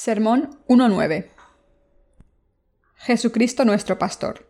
Sermón 0.00 0.50
1.9 0.68 1.26
Jesucristo 2.94 3.64
nuestro 3.64 3.98
pastor. 3.98 4.46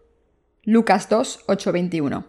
Lucas 0.62 1.08
2, 1.08 1.46
21 1.72 2.26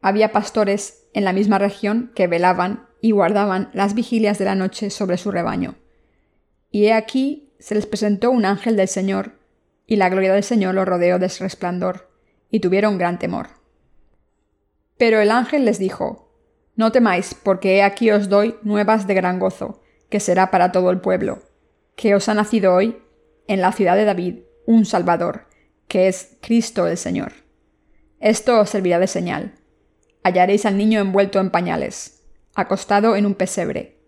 Había 0.00 0.32
pastores 0.32 1.06
en 1.14 1.24
la 1.24 1.32
misma 1.32 1.60
región 1.60 2.10
que 2.16 2.26
velaban 2.26 2.88
y 3.00 3.12
guardaban 3.12 3.70
las 3.72 3.94
vigilias 3.94 4.36
de 4.38 4.46
la 4.46 4.56
noche 4.56 4.90
sobre 4.90 5.16
su 5.16 5.30
rebaño. 5.30 5.76
Y 6.72 6.86
he 6.86 6.92
aquí 6.92 7.54
se 7.60 7.76
les 7.76 7.86
presentó 7.86 8.32
un 8.32 8.46
ángel 8.46 8.74
del 8.74 8.88
Señor, 8.88 9.38
y 9.86 9.94
la 9.94 10.08
gloria 10.08 10.34
del 10.34 10.42
Señor 10.42 10.74
los 10.74 10.88
rodeó 10.88 11.20
de 11.20 11.28
resplandor, 11.28 12.10
y 12.50 12.58
tuvieron 12.58 12.98
gran 12.98 13.20
temor. 13.20 13.46
Pero 14.98 15.20
el 15.20 15.30
ángel 15.30 15.66
les 15.66 15.78
dijo, 15.78 16.34
No 16.74 16.90
temáis, 16.90 17.34
porque 17.34 17.76
he 17.76 17.84
aquí 17.84 18.10
os 18.10 18.28
doy 18.28 18.56
nuevas 18.64 19.06
de 19.06 19.14
gran 19.14 19.38
gozo, 19.38 19.80
que 20.08 20.18
será 20.18 20.50
para 20.50 20.72
todo 20.72 20.90
el 20.90 21.00
pueblo 21.00 21.48
que 22.00 22.14
os 22.14 22.30
ha 22.30 22.34
nacido 22.34 22.74
hoy, 22.74 22.96
en 23.46 23.60
la 23.60 23.72
ciudad 23.72 23.94
de 23.94 24.06
David, 24.06 24.36
un 24.64 24.86
Salvador, 24.86 25.48
que 25.86 26.08
es 26.08 26.38
Cristo 26.40 26.86
el 26.86 26.96
Señor. 26.96 27.32
Esto 28.20 28.58
os 28.58 28.70
servirá 28.70 28.98
de 28.98 29.06
señal. 29.06 29.52
Hallaréis 30.24 30.64
al 30.64 30.78
niño 30.78 31.00
envuelto 31.00 31.40
en 31.40 31.50
pañales, 31.50 32.22
acostado 32.54 33.16
en 33.16 33.26
un 33.26 33.34
pesebre. 33.34 33.98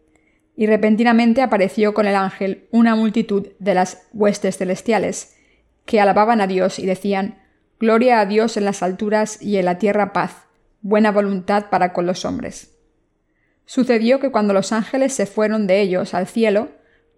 Y 0.57 0.67
repentinamente 0.67 1.43
apareció 1.43 1.93
con 1.93 2.07
el 2.07 2.17
ángel 2.17 2.67
una 2.71 2.95
multitud 2.95 3.49
de 3.59 3.75
las 3.75 4.07
huestes 4.15 4.57
celestiales, 4.57 5.37
que 5.85 6.01
alababan 6.01 6.41
a 6.41 6.47
Dios 6.47 6.79
y 6.79 6.87
decían, 6.87 7.43
Gloria 7.79 8.21
a 8.21 8.27
Dios 8.27 8.57
en 8.57 8.65
las 8.65 8.83
alturas 8.83 9.43
y 9.43 9.59
en 9.59 9.67
la 9.67 9.77
tierra 9.77 10.15
paz, 10.15 10.47
buena 10.81 11.13
voluntad 11.13 11.69
para 11.69 11.93
con 11.93 12.07
los 12.07 12.25
hombres. 12.25 12.75
Sucedió 13.67 14.19
que 14.19 14.31
cuando 14.31 14.55
los 14.55 14.73
ángeles 14.73 15.13
se 15.13 15.27
fueron 15.27 15.67
de 15.67 15.83
ellos 15.83 16.15
al 16.15 16.27
cielo, 16.27 16.71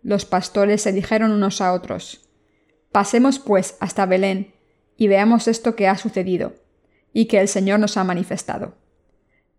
los 0.04 0.24
pastores 0.26 0.82
se 0.82 0.92
dijeron 0.92 1.32
unos 1.32 1.60
a 1.60 1.72
otros, 1.72 2.28
Pasemos 2.92 3.40
pues 3.40 3.76
hasta 3.80 4.06
Belén 4.06 4.54
y 4.96 5.08
veamos 5.08 5.48
esto 5.48 5.74
que 5.74 5.88
ha 5.88 5.96
sucedido, 5.96 6.54
y 7.12 7.24
que 7.26 7.40
el 7.40 7.48
Señor 7.48 7.80
nos 7.80 7.96
ha 7.96 8.04
manifestado. 8.04 8.76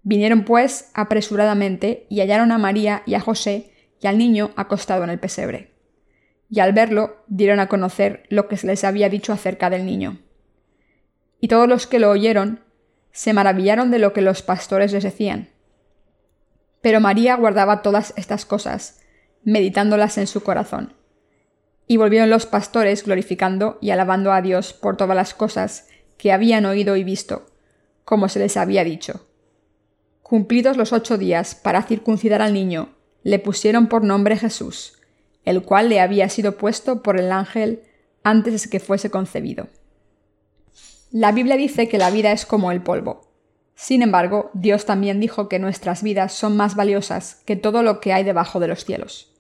Vinieron 0.03 0.45
pues 0.45 0.91
apresuradamente 0.93 2.05
y 2.09 2.21
hallaron 2.21 2.51
a 2.53 2.57
María 2.57 3.03
y 3.05 3.16
a 3.16 3.19
José 3.19 3.73
y 3.99 4.07
al 4.07 4.17
niño 4.17 4.51
acostado 4.55 5.03
en 5.03 5.09
el 5.09 5.19
pesebre. 5.19 5.73
Y 6.49 6.59
al 6.59 6.73
verlo 6.73 7.23
dieron 7.27 7.59
a 7.59 7.67
conocer 7.67 8.23
lo 8.29 8.47
que 8.47 8.55
se 8.55 8.67
les 8.67 8.83
había 8.83 9.09
dicho 9.09 9.33
acerca 9.33 9.69
del 9.69 9.85
niño. 9.85 10.19
Y 11.41 11.47
todos 11.47 11.67
los 11.67 11.88
que 11.88 11.99
lo 11.99 12.11
oyeron 12.11 12.61
se 13.11 13.33
maravillaron 13.33 13.89
de 13.89 13.99
lo 13.99 14.13
que 14.13 14.21
los 14.21 14.43
pastores 14.43 14.93
les 14.93 15.03
decían. 15.03 15.49
Pero 16.81 16.99
María 17.01 17.35
guardaba 17.35 17.81
todas 17.81 18.13
estas 18.16 18.45
cosas, 18.45 19.01
meditándolas 19.45 20.17
en 20.17 20.27
su 20.27 20.43
corazón. 20.43 20.93
Y 21.88 21.97
volvieron 21.97 22.29
los 22.29 22.45
pastores 22.45 23.05
glorificando 23.05 23.77
y 23.79 23.91
alabando 23.91 24.33
a 24.33 24.41
Dios 24.41 24.73
por 24.73 24.97
todas 24.97 25.15
las 25.15 25.33
cosas 25.33 25.88
que 26.17 26.33
habían 26.33 26.65
oído 26.65 26.97
y 26.97 27.03
visto, 27.03 27.45
como 28.03 28.27
se 28.27 28.39
les 28.39 28.57
había 28.57 28.83
dicho. 28.83 29.25
Cumplidos 30.23 30.75
los 30.75 30.91
ocho 30.91 31.17
días 31.17 31.55
para 31.55 31.83
circuncidar 31.83 32.41
al 32.41 32.53
niño, 32.53 32.89
le 33.23 33.39
pusieron 33.39 33.88
por 33.88 34.03
nombre 34.03 34.38
Jesús, 34.38 34.99
el 35.45 35.61
cual 35.61 35.89
le 35.89 35.99
había 35.99 36.27
sido 36.29 36.57
puesto 36.57 37.03
por 37.03 37.19
el 37.19 37.31
ángel 37.31 37.83
antes 38.23 38.63
de 38.63 38.69
que 38.69 38.79
fuese 38.79 39.11
concebido. 39.11 39.67
La 41.11 41.31
Biblia 41.31 41.55
dice 41.55 41.88
que 41.88 42.00
la 42.00 42.09
vida 42.09 42.31
es 42.31 42.45
como 42.45 42.72
el 42.72 42.81
polvo. 42.81 43.31
Sin 43.75 44.01
embargo, 44.01 44.50
Dios 44.53 44.85
también 44.85 45.19
dijo 45.19 45.47
que 45.47 45.59
nuestras 45.59 46.01
vidas 46.01 46.34
son 46.34 46.57
más 46.57 46.75
valiosas 46.75 47.44
que 47.45 47.55
todo 47.55 47.84
lo 47.84 48.00
que 48.00 48.13
hay 48.13 48.23
debajo 48.23 48.59
de 48.59 48.67
los 48.67 48.85
cielos. 48.85 49.34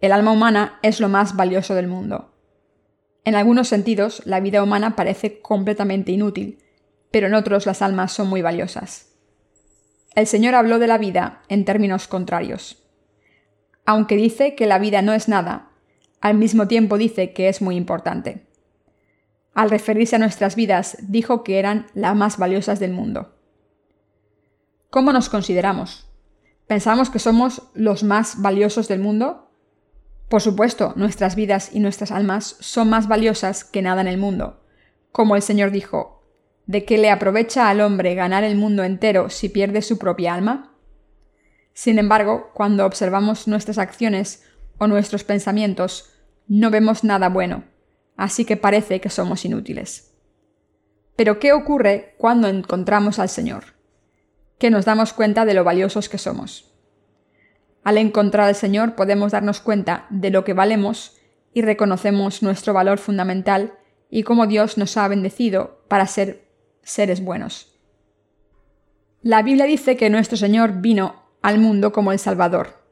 El 0.00 0.12
alma 0.12 0.32
humana 0.32 0.78
es 0.82 1.00
lo 1.00 1.08
más 1.08 1.36
valioso 1.36 1.74
del 1.74 1.88
mundo. 1.88 2.32
En 3.24 3.34
algunos 3.34 3.68
sentidos, 3.68 4.22
la 4.24 4.40
vida 4.40 4.62
humana 4.62 4.94
parece 4.94 5.40
completamente 5.40 6.12
inútil, 6.12 6.58
pero 7.10 7.26
en 7.26 7.34
otros 7.34 7.66
las 7.66 7.82
almas 7.82 8.12
son 8.12 8.28
muy 8.28 8.42
valiosas. 8.42 9.14
El 10.14 10.26
Señor 10.26 10.54
habló 10.54 10.78
de 10.78 10.86
la 10.86 10.98
vida 10.98 11.42
en 11.48 11.64
términos 11.64 12.08
contrarios. 12.08 12.82
Aunque 13.84 14.16
dice 14.16 14.54
que 14.54 14.66
la 14.66 14.78
vida 14.78 15.02
no 15.02 15.12
es 15.12 15.28
nada, 15.28 15.70
al 16.20 16.36
mismo 16.36 16.68
tiempo 16.68 16.98
dice 16.98 17.32
que 17.32 17.48
es 17.48 17.62
muy 17.62 17.76
importante. 17.76 18.46
Al 19.54 19.70
referirse 19.70 20.16
a 20.16 20.18
nuestras 20.18 20.56
vidas, 20.56 20.98
dijo 21.02 21.42
que 21.42 21.58
eran 21.58 21.86
las 21.94 22.14
más 22.14 22.36
valiosas 22.36 22.80
del 22.80 22.92
mundo. 22.92 23.34
¿Cómo 24.90 25.12
nos 25.12 25.28
consideramos? 25.28 26.06
¿Pensamos 26.66 27.10
que 27.10 27.18
somos 27.18 27.62
los 27.74 28.02
más 28.02 28.40
valiosos 28.42 28.88
del 28.88 29.00
mundo? 29.00 29.45
Por 30.28 30.42
supuesto, 30.42 30.92
nuestras 30.96 31.36
vidas 31.36 31.70
y 31.72 31.80
nuestras 31.80 32.10
almas 32.10 32.56
son 32.60 32.90
más 32.90 33.06
valiosas 33.06 33.64
que 33.64 33.82
nada 33.82 34.00
en 34.00 34.08
el 34.08 34.18
mundo. 34.18 34.64
Como 35.12 35.36
el 35.36 35.42
Señor 35.42 35.70
dijo, 35.70 36.24
¿de 36.66 36.84
qué 36.84 36.98
le 36.98 37.10
aprovecha 37.10 37.68
al 37.68 37.80
hombre 37.80 38.14
ganar 38.14 38.42
el 38.42 38.56
mundo 38.56 38.82
entero 38.82 39.30
si 39.30 39.48
pierde 39.48 39.82
su 39.82 39.98
propia 39.98 40.34
alma? 40.34 40.74
Sin 41.74 41.98
embargo, 41.98 42.50
cuando 42.54 42.86
observamos 42.86 43.46
nuestras 43.46 43.78
acciones 43.78 44.44
o 44.78 44.88
nuestros 44.88 45.22
pensamientos, 45.22 46.12
no 46.48 46.70
vemos 46.70 47.04
nada 47.04 47.28
bueno, 47.28 47.64
así 48.16 48.44
que 48.44 48.56
parece 48.56 49.00
que 49.00 49.10
somos 49.10 49.44
inútiles. 49.44 50.12
Pero 51.16 51.38
¿qué 51.38 51.52
ocurre 51.52 52.14
cuando 52.18 52.48
encontramos 52.48 53.18
al 53.18 53.28
Señor? 53.28 53.76
Que 54.58 54.70
nos 54.70 54.84
damos 54.84 55.12
cuenta 55.12 55.44
de 55.44 55.54
lo 55.54 55.64
valiosos 55.64 56.08
que 56.08 56.18
somos. 56.18 56.75
Al 57.86 57.98
encontrar 57.98 58.48
al 58.48 58.56
Señor 58.56 58.96
podemos 58.96 59.30
darnos 59.30 59.60
cuenta 59.60 60.06
de 60.10 60.30
lo 60.30 60.42
que 60.42 60.54
valemos 60.54 61.18
y 61.54 61.62
reconocemos 61.62 62.42
nuestro 62.42 62.74
valor 62.74 62.98
fundamental 62.98 63.74
y 64.10 64.24
cómo 64.24 64.48
Dios 64.48 64.76
nos 64.76 64.96
ha 64.96 65.06
bendecido 65.06 65.84
para 65.86 66.08
ser 66.08 66.48
seres 66.82 67.22
buenos. 67.22 67.78
La 69.22 69.42
Biblia 69.42 69.66
dice 69.66 69.96
que 69.96 70.10
nuestro 70.10 70.36
Señor 70.36 70.80
vino 70.80 71.22
al 71.42 71.60
mundo 71.60 71.92
como 71.92 72.10
el 72.10 72.18
Salvador, 72.18 72.82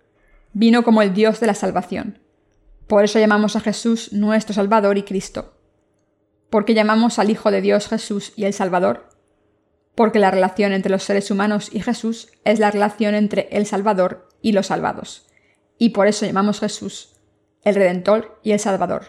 vino 0.53 0.85
como 0.85 1.03
el 1.03 1.13
Dios 1.13 1.41
de 1.41 1.49
la 1.49 1.55
salvación. 1.55 2.21
Por 2.87 3.03
eso 3.03 3.19
llamamos 3.19 3.57
a 3.57 3.61
Jesús 3.61 4.13
nuestro 4.13 4.55
Salvador 4.55 4.97
y 4.97 5.03
Cristo. 5.03 5.59
¿Por 6.51 6.65
qué 6.65 6.73
llamamos 6.73 7.19
al 7.19 7.31
Hijo 7.31 7.51
de 7.51 7.63
Dios 7.63 7.89
Jesús 7.89 8.33
y 8.37 8.45
el 8.45 8.53
Salvador? 8.53 9.09
Porque 9.97 10.21
la 10.21 10.31
relación 10.31 10.73
entre 10.73 10.93
los 10.93 11.03
seres 11.03 11.33
humanos 11.33 11.69
y 11.73 11.81
Jesús 11.81 12.29
es 12.45 12.61
la 12.61 12.71
relación 12.71 13.17
entre 13.17 13.49
el 13.51 13.67
Salvador 13.67 14.29
y 14.45 14.53
los 14.53 14.67
salvados. 14.67 15.27
Y 15.79 15.89
por 15.89 16.07
eso 16.07 16.27
llamamos 16.27 16.61
Jesús 16.61 17.11
el 17.65 17.75
Redentor 17.75 18.39
y 18.43 18.53
el 18.53 18.61
Salvador. 18.61 19.07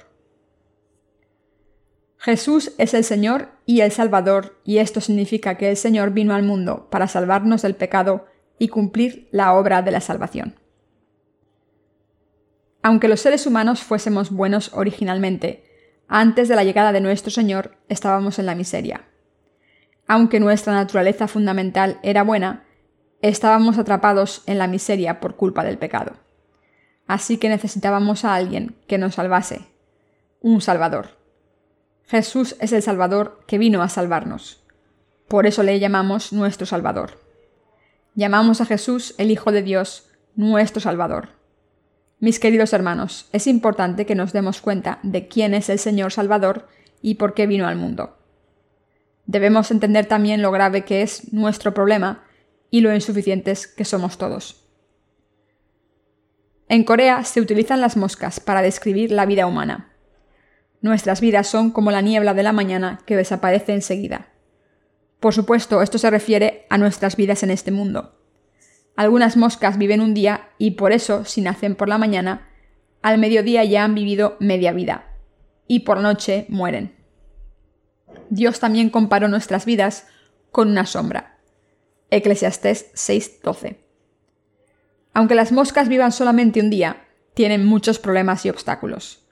Jesús 2.18 2.72
es 2.78 2.94
el 2.94 3.04
Señor 3.04 3.50
y 3.66 3.82
el 3.82 3.92
Salvador, 3.92 4.60
y 4.64 4.78
esto 4.78 5.02
significa 5.02 5.58
que 5.58 5.70
el 5.70 5.76
Señor 5.76 6.12
vino 6.12 6.34
al 6.34 6.44
mundo 6.44 6.88
para 6.90 7.10
salvarnos 7.10 7.62
del 7.62 7.76
pecado 7.76 8.26
y 8.58 8.70
cumplir 8.70 9.28
la 9.32 9.54
obra 9.54 9.82
de 9.82 9.92
la 9.92 10.00
salvación. 10.00 10.56
Aunque 12.82 13.10
los 13.10 13.20
seres 13.20 13.46
humanos 13.46 13.84
fuésemos 13.84 14.32
buenos 14.32 14.72
originalmente, 14.74 15.66
antes 16.08 16.48
de 16.48 16.56
la 16.56 16.64
llegada 16.64 16.94
de 16.94 17.02
nuestro 17.02 17.32
Señor 17.32 17.78
estábamos 17.90 18.40
en 18.40 18.46
la 18.46 18.56
miseria. 18.56 19.10
Aunque 20.08 20.40
nuestra 20.40 20.74
naturaleza 20.74 21.28
fundamental 21.28 22.00
era 22.04 22.24
buena, 22.24 22.65
estábamos 23.22 23.78
atrapados 23.78 24.44
en 24.46 24.58
la 24.58 24.68
miseria 24.68 25.20
por 25.20 25.36
culpa 25.36 25.64
del 25.64 25.78
pecado. 25.78 26.14
Así 27.08 27.38
que 27.38 27.50
necesitábamos 27.50 28.26
a 28.26 28.36
alguien 28.36 28.76
que 28.88 28.98
nos 28.98 29.16
salvase, 29.16 29.68
un 30.42 30.62
Salvador. 30.62 31.10
Jesús 32.08 32.56
es 32.60 32.72
el 32.72 32.82
Salvador 32.82 33.42
que 33.48 33.58
vino 33.58 33.82
a 33.82 33.90
salvarnos. 33.90 34.64
Por 35.28 35.48
eso 35.48 35.64
le 35.64 35.80
llamamos 35.80 36.34
nuestro 36.34 36.66
Salvador. 36.66 37.20
Llamamos 38.14 38.62
a 38.62 38.66
Jesús, 38.66 39.16
el 39.18 39.32
Hijo 39.32 39.52
de 39.52 39.64
Dios, 39.64 40.10
nuestro 40.36 40.82
Salvador. 40.82 41.30
Mis 42.20 42.40
queridos 42.40 42.74
hermanos, 42.74 43.28
es 43.32 43.48
importante 43.48 44.06
que 44.06 44.16
nos 44.16 44.34
demos 44.34 44.62
cuenta 44.62 45.00
de 45.04 45.28
quién 45.28 45.54
es 45.54 45.70
el 45.70 45.80
Señor 45.80 46.12
Salvador 46.12 46.68
y 47.02 47.16
por 47.16 47.34
qué 47.34 47.48
vino 47.48 47.68
al 47.68 47.76
mundo. 47.76 48.18
Debemos 49.26 49.72
entender 49.72 50.06
también 50.06 50.42
lo 50.42 50.52
grave 50.52 50.86
que 50.86 51.02
es 51.02 51.34
nuestro 51.34 51.74
problema 51.74 52.25
y 52.70 52.82
lo 52.82 52.94
insuficientes 52.94 53.68
que 53.68 53.86
somos 53.86 54.18
todos. 54.18 54.66
En 56.68 56.84
Corea 56.84 57.24
se 57.24 57.42
utilizan 57.42 57.82
las 57.82 57.96
moscas 57.96 58.40
para 58.40 58.62
describir 58.62 59.12
la 59.12 59.26
vida 59.26 59.46
humana. 59.46 59.94
Nuestras 60.82 61.22
vidas 61.22 61.48
son 61.48 61.72
como 61.72 61.92
la 61.92 62.02
niebla 62.02 62.34
de 62.34 62.44
la 62.44 62.54
mañana 62.54 63.00
que 63.06 63.16
desaparece 63.16 63.74
enseguida. 63.74 64.30
Por 65.20 65.34
supuesto, 65.34 65.82
esto 65.82 65.98
se 65.98 66.10
refiere 66.10 66.66
a 66.70 66.78
nuestras 66.78 67.16
vidas 67.16 67.44
en 67.44 67.52
este 67.52 67.72
mundo. 67.72 68.20
Algunas 68.96 69.38
moscas 69.38 69.78
viven 69.78 70.02
un 70.02 70.14
día 70.14 70.50
y 70.58 70.72
por 70.72 70.92
eso, 70.92 71.26
si 71.26 71.42
nacen 71.42 71.76
por 71.76 71.90
la 71.90 71.98
mañana, 71.98 72.50
al 73.02 73.18
mediodía 73.18 73.64
ya 73.64 73.84
han 73.84 73.94
vivido 73.94 74.38
media 74.40 74.72
vida, 74.72 75.06
y 75.68 75.82
por 75.82 76.00
noche 76.00 76.46
mueren. 76.50 76.96
Dios 78.30 78.60
también 78.60 78.90
comparó 78.90 79.28
nuestras 79.28 79.66
vidas 79.66 80.08
con 80.52 80.70
una 80.70 80.86
sombra. 80.86 81.35
Eclesiastés 82.16 82.92
6:12. 82.94 83.76
Aunque 85.14 85.36
las 85.36 85.52
moscas 85.52 85.90
vivan 85.90 86.14
solamente 86.14 86.62
un 86.62 86.70
día, 86.70 87.08
tienen 87.34 87.66
muchos 87.66 88.00
problemas 88.00 88.46
y 88.46 88.50
obstáculos. 88.50 89.28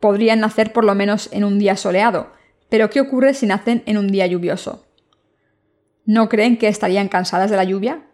Podrían 0.00 0.40
nacer 0.40 0.72
por 0.72 0.84
lo 0.84 0.94
menos 0.94 1.28
en 1.32 1.44
un 1.44 1.58
día 1.58 1.76
soleado, 1.76 2.32
pero 2.70 2.88
¿qué 2.88 3.02
ocurre 3.02 3.34
si 3.34 3.46
nacen 3.46 3.82
en 3.84 3.98
un 3.98 4.08
día 4.08 4.26
lluvioso? 4.26 4.86
¿No 6.06 6.30
creen 6.30 6.56
que 6.56 6.68
estarían 6.68 7.08
cansadas 7.08 7.50
de 7.50 7.58
la 7.58 7.64
lluvia? 7.64 8.06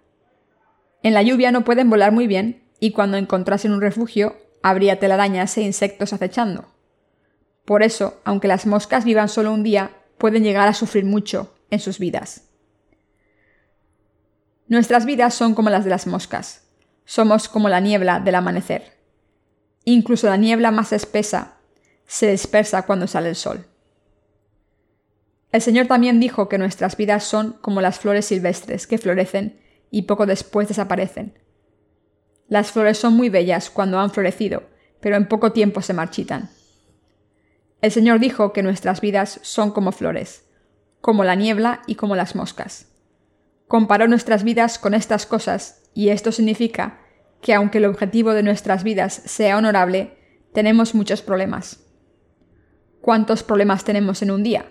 En 1.05 1.15
la 1.15 1.23
lluvia 1.23 1.53
no 1.53 1.65
pueden 1.65 1.89
volar 1.89 2.11
muy 2.11 2.27
bien 2.27 2.65
y 2.81 2.91
cuando 2.91 3.17
encontrasen 3.17 3.73
un 3.73 3.81
refugio 3.81 4.37
habría 4.61 4.99
telarañas 4.99 5.57
e 5.57 5.63
insectos 5.63 6.13
acechando. 6.13 6.67
Por 7.65 7.85
eso, 7.85 8.21
aunque 8.25 8.49
las 8.49 8.67
moscas 8.67 9.05
vivan 9.05 9.29
solo 9.29 9.53
un 9.53 9.63
día, 9.63 9.93
pueden 10.19 10.43
llegar 10.43 10.67
a 10.67 10.75
sufrir 10.75 11.05
mucho 11.05 11.55
en 11.71 11.79
sus 11.79 12.01
vidas. 12.01 12.48
Nuestras 14.69 15.07
vidas 15.07 15.35
son 15.35 15.55
como 15.55 15.71
las 15.71 15.85
de 15.85 15.91
las 15.91 16.07
moscas. 16.07 16.63
Somos 17.07 17.49
como 17.49 17.71
la 17.71 17.81
niebla 17.81 18.21
del 18.21 18.35
amanecer. 18.35 18.99
Incluso 19.85 20.27
la 20.27 20.37
niebla 20.37 20.71
más 20.71 20.93
espesa 20.93 21.57
se 22.07 22.31
dispersa 22.31 22.83
cuando 22.83 23.07
sale 23.07 23.31
el 23.31 23.37
sol. 23.37 23.67
El 25.51 25.63
Señor 25.63 25.87
también 25.87 26.21
dijo 26.21 26.51
que 26.51 26.59
nuestras 26.59 26.99
vidas 26.99 27.25
son 27.25 27.53
como 27.63 27.81
las 27.81 27.99
flores 27.99 28.27
silvestres 28.27 28.87
que 28.87 28.99
florecen 28.99 29.59
y 29.91 30.03
poco 30.03 30.27
después 30.27 30.69
desaparecen. 30.69 31.39
Las 32.49 32.71
flores 32.71 32.99
son 32.99 33.15
muy 33.15 33.31
bellas 33.31 33.71
cuando 33.71 33.99
han 33.99 34.11
florecido, 34.11 34.65
pero 35.01 35.17
en 35.17 35.29
poco 35.29 35.53
tiempo 35.53 35.81
se 35.81 35.95
marchitan. 35.95 36.51
El 37.81 37.91
Señor 37.91 38.21
dijo 38.21 38.53
que 38.53 38.63
nuestras 38.63 39.01
vidas 39.01 39.41
son 39.43 39.71
como 39.71 39.93
flores, 39.93 40.45
como 41.01 41.25
la 41.25 41.37
niebla 41.37 41.81
y 41.87 41.95
como 41.95 42.17
las 42.17 42.35
moscas. 42.35 42.89
Comparó 43.69 44.09
nuestras 44.09 44.45
vidas 44.45 44.79
con 44.79 44.95
estas 44.95 45.27
cosas, 45.27 45.91
y 45.95 46.09
esto 46.09 46.33
significa 46.33 47.01
que 47.43 47.55
aunque 47.55 47.79
el 47.79 47.85
objetivo 47.85 48.33
de 48.33 48.43
nuestras 48.43 48.83
vidas 48.83 49.23
sea 49.27 49.59
honorable, 49.59 50.17
tenemos 50.53 50.95
muchos 50.95 51.23
problemas. 51.23 51.85
¿Cuántos 53.03 53.43
problemas 53.43 53.85
tenemos 53.85 54.23
en 54.23 54.31
un 54.31 54.43
día? 54.43 54.67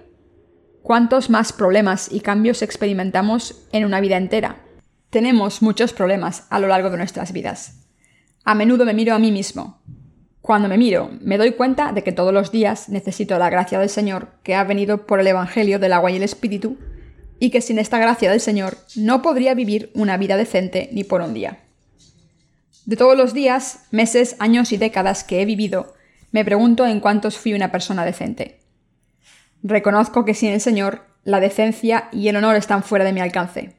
¿Cuántos 0.82 1.30
más 1.30 1.54
problemas 1.54 2.12
y 2.12 2.22
cambios 2.22 2.62
experimentamos 2.62 3.68
en 3.72 3.86
una 3.86 4.02
vida 4.02 4.18
entera? 4.18 4.64
Tenemos 5.10 5.62
muchos 5.62 5.94
problemas 5.94 6.48
a 6.50 6.60
lo 6.60 6.68
largo 6.68 6.90
de 6.90 6.98
nuestras 6.98 7.32
vidas. 7.32 7.88
A 8.44 8.56
menudo 8.56 8.84
me 8.86 8.94
miro 8.94 9.14
a 9.14 9.20
mí 9.20 9.32
mismo. 9.32 9.82
Cuando 10.42 10.70
me 10.70 10.78
miro, 10.78 11.12
me 11.22 11.38
doy 11.38 11.52
cuenta 11.52 11.92
de 11.92 12.04
que 12.04 12.14
todos 12.14 12.34
los 12.34 12.52
días 12.52 12.90
necesito 12.90 13.38
la 13.38 13.50
gracia 13.50 13.80
del 13.80 13.90
Señor 13.90 14.30
que 14.44 14.56
ha 14.56 14.64
venido 14.64 15.06
por 15.06 15.20
el 15.20 15.28
Evangelio 15.28 15.78
del 15.78 15.94
agua 15.94 16.10
y 16.10 16.16
el 16.16 16.24
Espíritu, 16.24 16.78
y 17.39 17.50
que 17.50 17.62
sin 17.62 17.80
esta 17.80 18.00
gracia 18.00 18.30
del 18.30 18.42
Señor 18.42 18.78
no 18.95 19.22
podría 19.22 19.54
vivir 19.54 19.92
una 19.94 20.18
vida 20.18 20.38
decente 20.38 20.89
ni 20.92 21.04
por 21.04 21.22
un 21.22 21.34
día. 21.34 21.60
De 22.86 22.95
todos 22.95 23.18
los 23.18 23.34
días, 23.34 23.86
meses, 23.92 24.36
años 24.39 24.72
y 24.72 24.78
décadas 24.78 25.24
que 25.24 25.42
he 25.42 25.45
vivido, 25.45 25.94
me 26.31 26.45
pregunto 26.45 26.86
en 26.86 27.00
cuántos 27.00 27.38
fui 27.38 27.54
una 27.54 27.72
persona 27.72 28.06
decente. 28.06 28.60
Reconozco 29.63 30.24
que 30.25 30.34
sin 30.34 30.51
el 30.51 30.62
Señor, 30.62 31.01
la 31.24 31.39
decencia 31.39 32.10
y 32.12 32.30
el 32.30 32.38
honor 32.38 32.56
están 32.56 32.84
fuera 32.84 33.04
de 33.04 33.12
mi 33.12 33.19
alcance. 33.19 33.75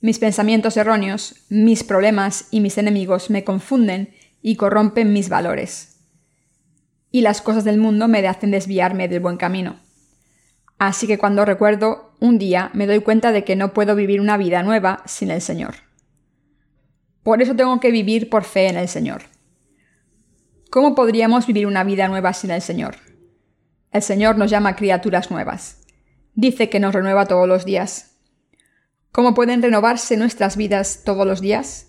Mis 0.00 0.18
pensamientos 0.18 0.76
erróneos, 0.76 1.36
mis 1.48 1.84
problemas 1.84 2.48
y 2.50 2.60
mis 2.60 2.76
enemigos 2.76 3.30
me 3.30 3.44
confunden 3.44 4.14
y 4.42 4.56
corrompen 4.56 5.12
mis 5.12 5.28
valores. 5.28 5.96
Y 7.10 7.20
las 7.20 7.40
cosas 7.40 7.64
del 7.64 7.78
mundo 7.78 8.08
me 8.08 8.26
hacen 8.26 8.50
desviarme 8.50 9.08
del 9.08 9.20
buen 9.20 9.36
camino. 9.36 9.76
Así 10.78 11.06
que 11.06 11.18
cuando 11.18 11.44
recuerdo 11.44 12.11
un 12.22 12.38
día 12.38 12.70
me 12.72 12.86
doy 12.86 13.00
cuenta 13.00 13.32
de 13.32 13.42
que 13.42 13.56
no 13.56 13.72
puedo 13.74 13.96
vivir 13.96 14.20
una 14.20 14.36
vida 14.36 14.62
nueva 14.62 15.02
sin 15.06 15.32
el 15.32 15.40
Señor. 15.40 15.74
Por 17.24 17.42
eso 17.42 17.56
tengo 17.56 17.80
que 17.80 17.90
vivir 17.90 18.30
por 18.30 18.44
fe 18.44 18.68
en 18.68 18.76
el 18.76 18.86
Señor. 18.86 19.22
¿Cómo 20.70 20.94
podríamos 20.94 21.48
vivir 21.48 21.66
una 21.66 21.82
vida 21.82 22.06
nueva 22.06 22.32
sin 22.32 22.52
el 22.52 22.62
Señor? 22.62 22.94
El 23.90 24.02
Señor 24.02 24.38
nos 24.38 24.52
llama 24.52 24.76
criaturas 24.76 25.32
nuevas. 25.32 25.80
Dice 26.34 26.70
que 26.70 26.78
nos 26.78 26.94
renueva 26.94 27.26
todos 27.26 27.48
los 27.48 27.64
días. 27.64 28.12
¿Cómo 29.10 29.34
pueden 29.34 29.60
renovarse 29.60 30.16
nuestras 30.16 30.56
vidas 30.56 31.02
todos 31.04 31.26
los 31.26 31.40
días? 31.40 31.88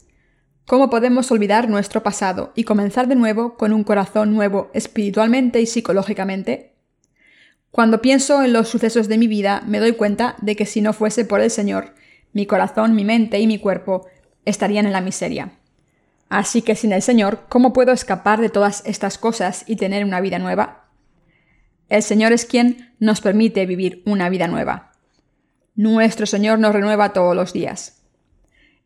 ¿Cómo 0.66 0.90
podemos 0.90 1.32
olvidar 1.32 1.70
nuestro 1.70 2.02
pasado 2.02 2.54
y 2.56 2.64
comenzar 2.64 3.08
de 3.08 3.16
nuevo 3.16 3.56
con 3.56 3.72
un 3.72 3.84
corazón 3.84 4.34
nuevo 4.34 4.72
espiritualmente 4.74 5.62
y 5.62 5.68
psicológicamente? 5.68 6.73
Cuando 7.74 8.04
pienso 8.04 8.44
en 8.44 8.54
los 8.54 8.70
sucesos 8.70 9.08
de 9.08 9.18
mi 9.18 9.26
vida, 9.26 9.64
me 9.66 9.80
doy 9.80 9.94
cuenta 9.94 10.36
de 10.40 10.56
que 10.56 10.68
si 10.68 10.80
no 10.80 10.94
fuese 10.94 11.26
por 11.26 11.42
el 11.42 11.50
Señor, 11.50 11.96
mi 12.32 12.46
corazón, 12.46 12.94
mi 12.94 13.04
mente 13.04 13.40
y 13.40 13.48
mi 13.48 13.58
cuerpo 13.58 14.06
estarían 14.46 14.86
en 14.86 14.92
la 14.92 15.02
miseria. 15.02 15.54
Así 16.30 16.62
que 16.62 16.76
sin 16.76 16.94
el 16.94 17.02
Señor, 17.02 17.48
¿cómo 17.50 17.74
puedo 17.74 17.92
escapar 17.92 18.40
de 18.40 18.50
todas 18.50 18.84
estas 18.86 19.18
cosas 19.18 19.64
y 19.66 19.76
tener 19.76 20.06
una 20.06 20.22
vida 20.22 20.38
nueva? 20.38 20.92
El 21.90 22.04
Señor 22.04 22.32
es 22.32 22.46
quien 22.46 22.94
nos 23.00 23.22
permite 23.22 23.66
vivir 23.66 24.04
una 24.06 24.30
vida 24.30 24.48
nueva. 24.48 24.92
Nuestro 25.74 26.28
Señor 26.28 26.60
nos 26.60 26.74
renueva 26.74 27.12
todos 27.12 27.36
los 27.36 27.54
días. 27.54 28.04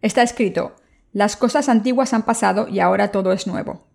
Está 0.01 0.23
escrito, 0.23 0.77
las 1.11 1.35
cosas 1.35 1.67
antiguas 1.67 2.13
han 2.13 2.23
pasado 2.23 2.69
y 2.69 2.79
ahora 2.79 3.11
todo 3.11 3.33
es 3.33 3.47
nuevo. 3.47 3.85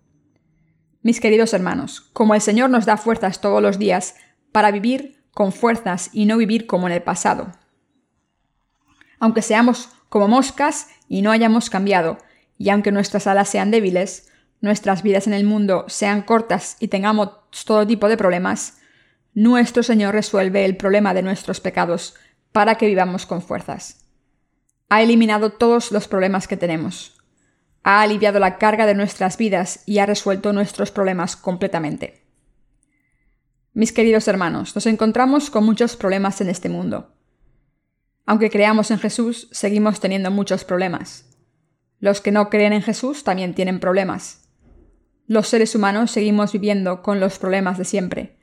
Mis 1.00 1.18
queridos 1.18 1.54
hermanos, 1.54 2.10
como 2.12 2.34
el 2.34 2.42
Señor 2.42 2.68
nos 2.68 2.84
da 2.84 2.98
fuerzas 2.98 3.40
todos 3.40 3.62
los 3.62 3.78
días 3.78 4.16
para 4.52 4.70
vivir 4.70 5.22
con 5.32 5.52
fuerzas 5.52 6.10
y 6.12 6.26
no 6.26 6.36
vivir 6.36 6.66
como 6.66 6.86
en 6.86 6.94
el 6.94 7.02
pasado. 7.02 7.52
Aunque 9.18 9.42
seamos 9.42 9.88
como 10.08 10.28
moscas 10.28 10.88
y 11.08 11.22
no 11.22 11.30
hayamos 11.30 11.70
cambiado, 11.70 12.18
y 12.58 12.70
aunque 12.70 12.92
nuestras 12.92 13.26
alas 13.26 13.48
sean 13.48 13.70
débiles, 13.70 14.30
nuestras 14.60 15.02
vidas 15.02 15.26
en 15.26 15.32
el 15.32 15.44
mundo 15.44 15.84
sean 15.88 16.22
cortas 16.22 16.76
y 16.78 16.88
tengamos 16.88 17.30
todo 17.64 17.86
tipo 17.86 18.08
de 18.08 18.16
problemas, 18.16 18.78
nuestro 19.34 19.82
Señor 19.82 20.14
resuelve 20.14 20.64
el 20.64 20.76
problema 20.76 21.14
de 21.14 21.22
nuestros 21.22 21.60
pecados 21.60 22.14
para 22.52 22.76
que 22.76 22.86
vivamos 22.86 23.26
con 23.26 23.42
fuerzas. 23.42 24.04
Ha 24.88 25.02
eliminado 25.02 25.50
todos 25.52 25.90
los 25.90 26.06
problemas 26.06 26.46
que 26.46 26.56
tenemos. 26.56 27.18
Ha 27.82 28.02
aliviado 28.02 28.38
la 28.38 28.58
carga 28.58 28.86
de 28.86 28.94
nuestras 28.94 29.38
vidas 29.38 29.82
y 29.86 29.98
ha 29.98 30.06
resuelto 30.06 30.52
nuestros 30.52 30.90
problemas 30.90 31.34
completamente. 31.34 32.21
Mis 33.74 33.92
queridos 33.92 34.28
hermanos, 34.28 34.74
nos 34.74 34.84
encontramos 34.84 35.48
con 35.48 35.64
muchos 35.64 35.96
problemas 35.96 36.42
en 36.42 36.50
este 36.50 36.68
mundo. 36.68 37.16
Aunque 38.26 38.50
creamos 38.50 38.90
en 38.90 38.98
Jesús, 38.98 39.48
seguimos 39.50 39.98
teniendo 39.98 40.30
muchos 40.30 40.64
problemas. 40.64 41.30
Los 41.98 42.20
que 42.20 42.32
no 42.32 42.50
creen 42.50 42.74
en 42.74 42.82
Jesús 42.82 43.24
también 43.24 43.54
tienen 43.54 43.80
problemas. 43.80 44.50
Los 45.26 45.48
seres 45.48 45.74
humanos 45.74 46.10
seguimos 46.10 46.52
viviendo 46.52 47.00
con 47.00 47.18
los 47.18 47.38
problemas 47.38 47.78
de 47.78 47.86
siempre, 47.86 48.36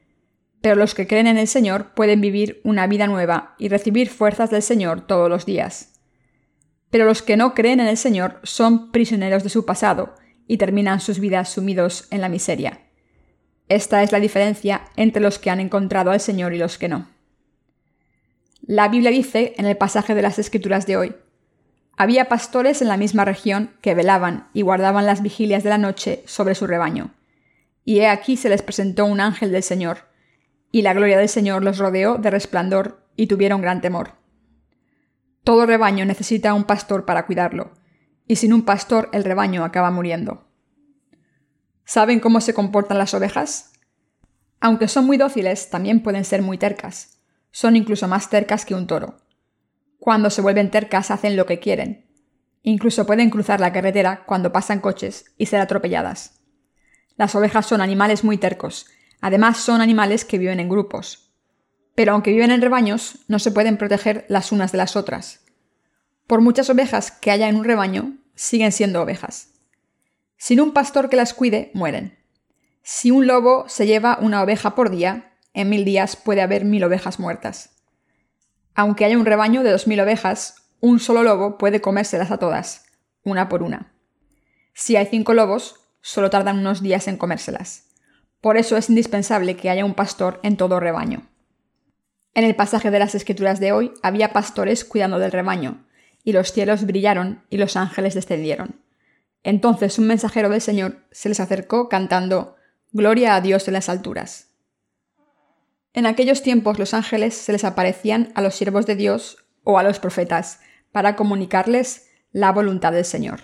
pero 0.62 0.76
los 0.76 0.96
que 0.96 1.06
creen 1.06 1.28
en 1.28 1.38
el 1.38 1.48
Señor 1.48 1.94
pueden 1.94 2.22
vivir 2.22 2.60
una 2.64 2.88
vida 2.88 3.06
nueva 3.06 3.54
y 3.60 3.70
recibir 3.70 4.10
fuerzas 4.10 4.50
del 4.50 4.64
Señor 4.64 5.06
todos 5.06 5.30
los 5.30 5.46
días. 5.46 6.02
Pero 6.90 7.06
los 7.06 7.22
que 7.22 7.38
no 7.38 7.54
creen 7.54 7.80
en 7.80 7.88
el 7.88 7.98
Señor 7.98 8.40
son 8.42 8.92
prisioneros 8.92 9.44
de 9.44 9.50
su 9.50 9.64
pasado 9.64 10.16
y 10.48 10.58
terminan 10.58 11.02
sus 11.02 11.20
vidas 11.20 11.50
sumidos 11.50 12.08
en 12.10 12.22
la 12.22 12.30
miseria. 12.30 12.89
Esta 13.70 14.02
es 14.02 14.12
la 14.12 14.20
diferencia 14.20 14.82
entre 14.96 15.22
los 15.22 15.38
que 15.38 15.52
han 15.52 15.60
encontrado 15.60 16.10
al 16.10 16.20
Señor 16.20 16.54
y 16.54 16.58
los 16.58 16.80
que 16.80 16.90
no. 16.90 17.08
La 18.62 18.90
Biblia 18.90 19.12
dice 19.12 19.54
en 19.58 19.66
el 19.66 19.78
pasaje 19.78 20.16
de 20.16 20.24
las 20.24 20.40
Escrituras 20.40 20.86
de 20.88 20.98
hoy, 20.98 21.16
había 21.96 22.30
pastores 22.30 22.82
en 22.82 22.88
la 22.88 22.98
misma 22.98 23.26
región 23.26 23.72
que 23.82 23.94
velaban 23.94 24.48
y 24.54 24.64
guardaban 24.64 25.06
las 25.06 25.22
vigilias 25.22 25.64
de 25.64 25.70
la 25.70 25.78
noche 25.78 26.24
sobre 26.26 26.56
su 26.56 26.66
rebaño. 26.66 27.14
Y 27.86 28.00
he 28.00 28.08
aquí 28.08 28.38
se 28.38 28.50
les 28.50 28.62
presentó 28.62 29.06
un 29.06 29.20
ángel 29.20 29.52
del 29.52 29.64
Señor, 29.64 30.10
y 30.72 30.82
la 30.82 30.94
gloria 30.94 31.18
del 31.18 31.30
Señor 31.30 31.64
los 31.64 31.78
rodeó 31.78 32.18
de 32.18 32.32
resplandor 32.32 33.06
y 33.16 33.28
tuvieron 33.28 33.62
gran 33.62 33.82
temor. 33.82 34.14
Todo 35.44 35.66
rebaño 35.66 36.06
necesita 36.06 36.54
un 36.54 36.64
pastor 36.64 37.06
para 37.06 37.26
cuidarlo, 37.26 37.72
y 38.28 38.38
sin 38.38 38.54
un 38.54 38.64
pastor 38.64 39.10
el 39.12 39.24
rebaño 39.24 39.64
acaba 39.64 39.92
muriendo. 39.92 40.49
¿Saben 41.90 42.20
cómo 42.20 42.40
se 42.40 42.54
comportan 42.54 43.00
las 43.00 43.16
ovejas? 43.16 43.72
Aunque 44.60 44.88
son 44.88 45.08
muy 45.08 45.18
dóciles, 45.18 45.72
también 45.72 46.04
pueden 46.04 46.24
ser 46.24 46.44
muy 46.44 46.60
tercas. 46.60 47.18
Son 47.50 47.76
incluso 47.76 48.08
más 48.08 48.30
tercas 48.30 48.64
que 48.64 48.76
un 48.76 48.86
toro. 48.86 49.18
Cuando 49.98 50.30
se 50.30 50.44
vuelven 50.44 50.70
tercas 50.70 51.10
hacen 51.10 51.36
lo 51.36 51.48
que 51.48 51.58
quieren. 51.58 52.06
Incluso 52.62 53.08
pueden 53.08 53.32
cruzar 53.32 53.60
la 53.60 53.74
carretera 53.74 54.24
cuando 54.28 54.52
pasan 54.52 54.82
coches 54.82 55.34
y 55.36 55.48
ser 55.48 55.62
atropelladas. 55.62 56.42
Las 57.18 57.34
ovejas 57.34 57.66
son 57.66 57.82
animales 57.82 58.24
muy 58.24 58.38
tercos. 58.38 58.86
Además 59.20 59.58
son 59.58 59.82
animales 59.82 60.26
que 60.26 60.38
viven 60.38 60.60
en 60.60 60.70
grupos. 60.70 61.34
Pero 61.96 62.12
aunque 62.12 62.34
viven 62.34 62.52
en 62.52 62.62
rebaños, 62.62 63.26
no 63.28 63.40
se 63.40 63.50
pueden 63.50 63.78
proteger 63.78 64.28
las 64.30 64.52
unas 64.52 64.72
de 64.72 64.78
las 64.78 64.96
otras. 64.96 65.40
Por 66.28 66.42
muchas 66.42 66.70
ovejas 66.70 67.10
que 67.10 67.32
haya 67.32 67.50
en 67.50 67.56
un 67.56 67.64
rebaño, 67.64 68.16
siguen 68.36 68.72
siendo 68.72 69.02
ovejas. 69.02 69.59
Sin 70.40 70.62
un 70.62 70.72
pastor 70.72 71.10
que 71.10 71.18
las 71.18 71.34
cuide, 71.34 71.70
mueren. 71.74 72.18
Si 72.82 73.12
un 73.12 73.28
lobo 73.28 73.66
se 73.68 73.86
lleva 73.86 74.18
una 74.22 74.42
oveja 74.42 74.74
por 74.74 74.90
día, 74.90 75.34
en 75.54 75.70
mil 75.70 75.84
días 75.84 76.16
puede 76.16 76.42
haber 76.42 76.64
mil 76.64 76.82
ovejas 76.86 77.20
muertas. 77.20 77.72
Aunque 78.74 79.04
haya 79.04 79.18
un 79.18 79.26
rebaño 79.26 79.64
de 79.64 79.72
dos 79.72 79.86
mil 79.86 80.00
ovejas, 80.00 80.56
un 80.80 81.02
solo 81.02 81.24
lobo 81.24 81.58
puede 81.58 81.82
comérselas 81.82 82.32
a 82.32 82.38
todas, 82.38 82.86
una 83.26 83.50
por 83.50 83.64
una. 83.64 83.92
Si 84.74 84.96
hay 84.96 85.08
cinco 85.08 85.34
lobos, 85.34 85.82
solo 86.00 86.30
tardan 86.30 86.58
unos 86.58 86.82
días 86.82 87.10
en 87.10 87.18
comérselas. 87.18 87.90
Por 88.40 88.56
eso 88.56 88.78
es 88.78 88.90
indispensable 88.90 89.58
que 89.58 89.70
haya 89.70 89.84
un 89.84 89.94
pastor 89.94 90.40
en 90.44 90.56
todo 90.56 90.80
rebaño. 90.80 91.28
En 92.34 92.46
el 92.46 92.56
pasaje 92.56 92.92
de 92.92 93.00
las 93.00 93.14
Escrituras 93.14 93.60
de 93.60 93.74
hoy 93.74 93.92
había 94.04 94.32
pastores 94.32 94.86
cuidando 94.86 95.20
del 95.20 95.34
rebaño, 95.34 95.86
y 96.24 96.32
los 96.32 96.54
cielos 96.54 96.86
brillaron 96.86 97.44
y 97.50 97.58
los 97.58 97.76
ángeles 97.76 98.14
descendieron. 98.14 98.80
Entonces 99.44 99.98
un 100.00 100.08
mensajero 100.08 100.50
del 100.50 100.62
Señor 100.62 101.06
se 101.12 101.30
les 101.30 101.40
acercó 101.40 101.90
cantando 101.90 102.56
Gloria 102.92 103.36
a 103.36 103.42
Dios 103.42 103.68
en 103.68 103.76
las 103.76 103.90
alturas. 103.90 104.48
En 105.94 106.06
aquellos 106.06 106.42
tiempos 106.42 106.80
los 106.80 106.94
ángeles 106.94 107.36
se 107.36 107.52
les 107.52 107.64
aparecían 107.64 108.32
a 108.36 108.42
los 108.42 108.56
siervos 108.56 108.86
de 108.86 108.96
Dios 108.96 109.46
o 109.64 109.78
a 109.80 109.84
los 109.84 110.00
profetas 110.00 110.60
para 110.92 111.16
comunicarles 111.16 112.10
la 112.32 112.52
voluntad 112.52 112.92
del 112.92 113.06
Señor. 113.06 113.42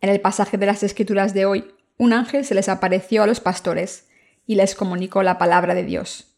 En 0.00 0.10
el 0.10 0.20
pasaje 0.20 0.58
de 0.58 0.66
las 0.66 0.82
Escrituras 0.82 1.34
de 1.34 1.46
hoy, 1.46 1.74
un 1.96 2.12
ángel 2.12 2.44
se 2.44 2.54
les 2.54 2.68
apareció 2.68 3.22
a 3.22 3.26
los 3.26 3.40
pastores 3.40 4.08
y 4.46 4.56
les 4.56 4.74
comunicó 4.74 5.22
la 5.22 5.38
palabra 5.38 5.74
de 5.74 5.84
Dios. 5.84 6.36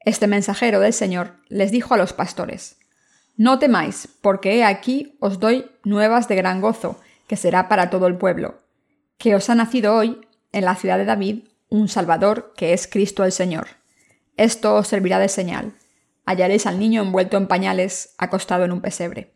Este 0.00 0.26
mensajero 0.26 0.80
del 0.80 0.92
Señor 0.92 1.36
les 1.48 1.70
dijo 1.70 1.94
a 1.94 1.96
los 1.96 2.12
pastores, 2.12 2.78
No 3.36 3.58
temáis, 3.58 4.08
porque 4.20 4.56
he 4.56 4.64
aquí 4.64 5.16
os 5.20 5.38
doy 5.38 5.70
nuevas 5.84 6.28
de 6.28 6.36
gran 6.36 6.60
gozo, 6.60 7.00
que 7.26 7.36
será 7.36 7.68
para 7.68 7.90
todo 7.90 8.06
el 8.06 8.16
pueblo, 8.16 8.58
que 9.18 9.34
os 9.34 9.48
ha 9.50 9.54
nacido 9.54 9.94
hoy, 9.94 10.20
en 10.52 10.64
la 10.64 10.74
ciudad 10.74 10.98
de 10.98 11.04
David, 11.04 11.44
un 11.68 11.88
Salvador, 11.88 12.52
que 12.56 12.72
es 12.72 12.86
Cristo 12.86 13.24
el 13.24 13.32
Señor. 13.32 13.68
Esto 14.36 14.74
os 14.74 14.88
servirá 14.88 15.18
de 15.18 15.28
señal. 15.28 15.74
Hallaréis 16.26 16.66
al 16.66 16.78
niño 16.78 17.02
envuelto 17.02 17.36
en 17.36 17.48
pañales, 17.48 18.14
acostado 18.18 18.64
en 18.64 18.72
un 18.72 18.80
pesebre. 18.80 19.32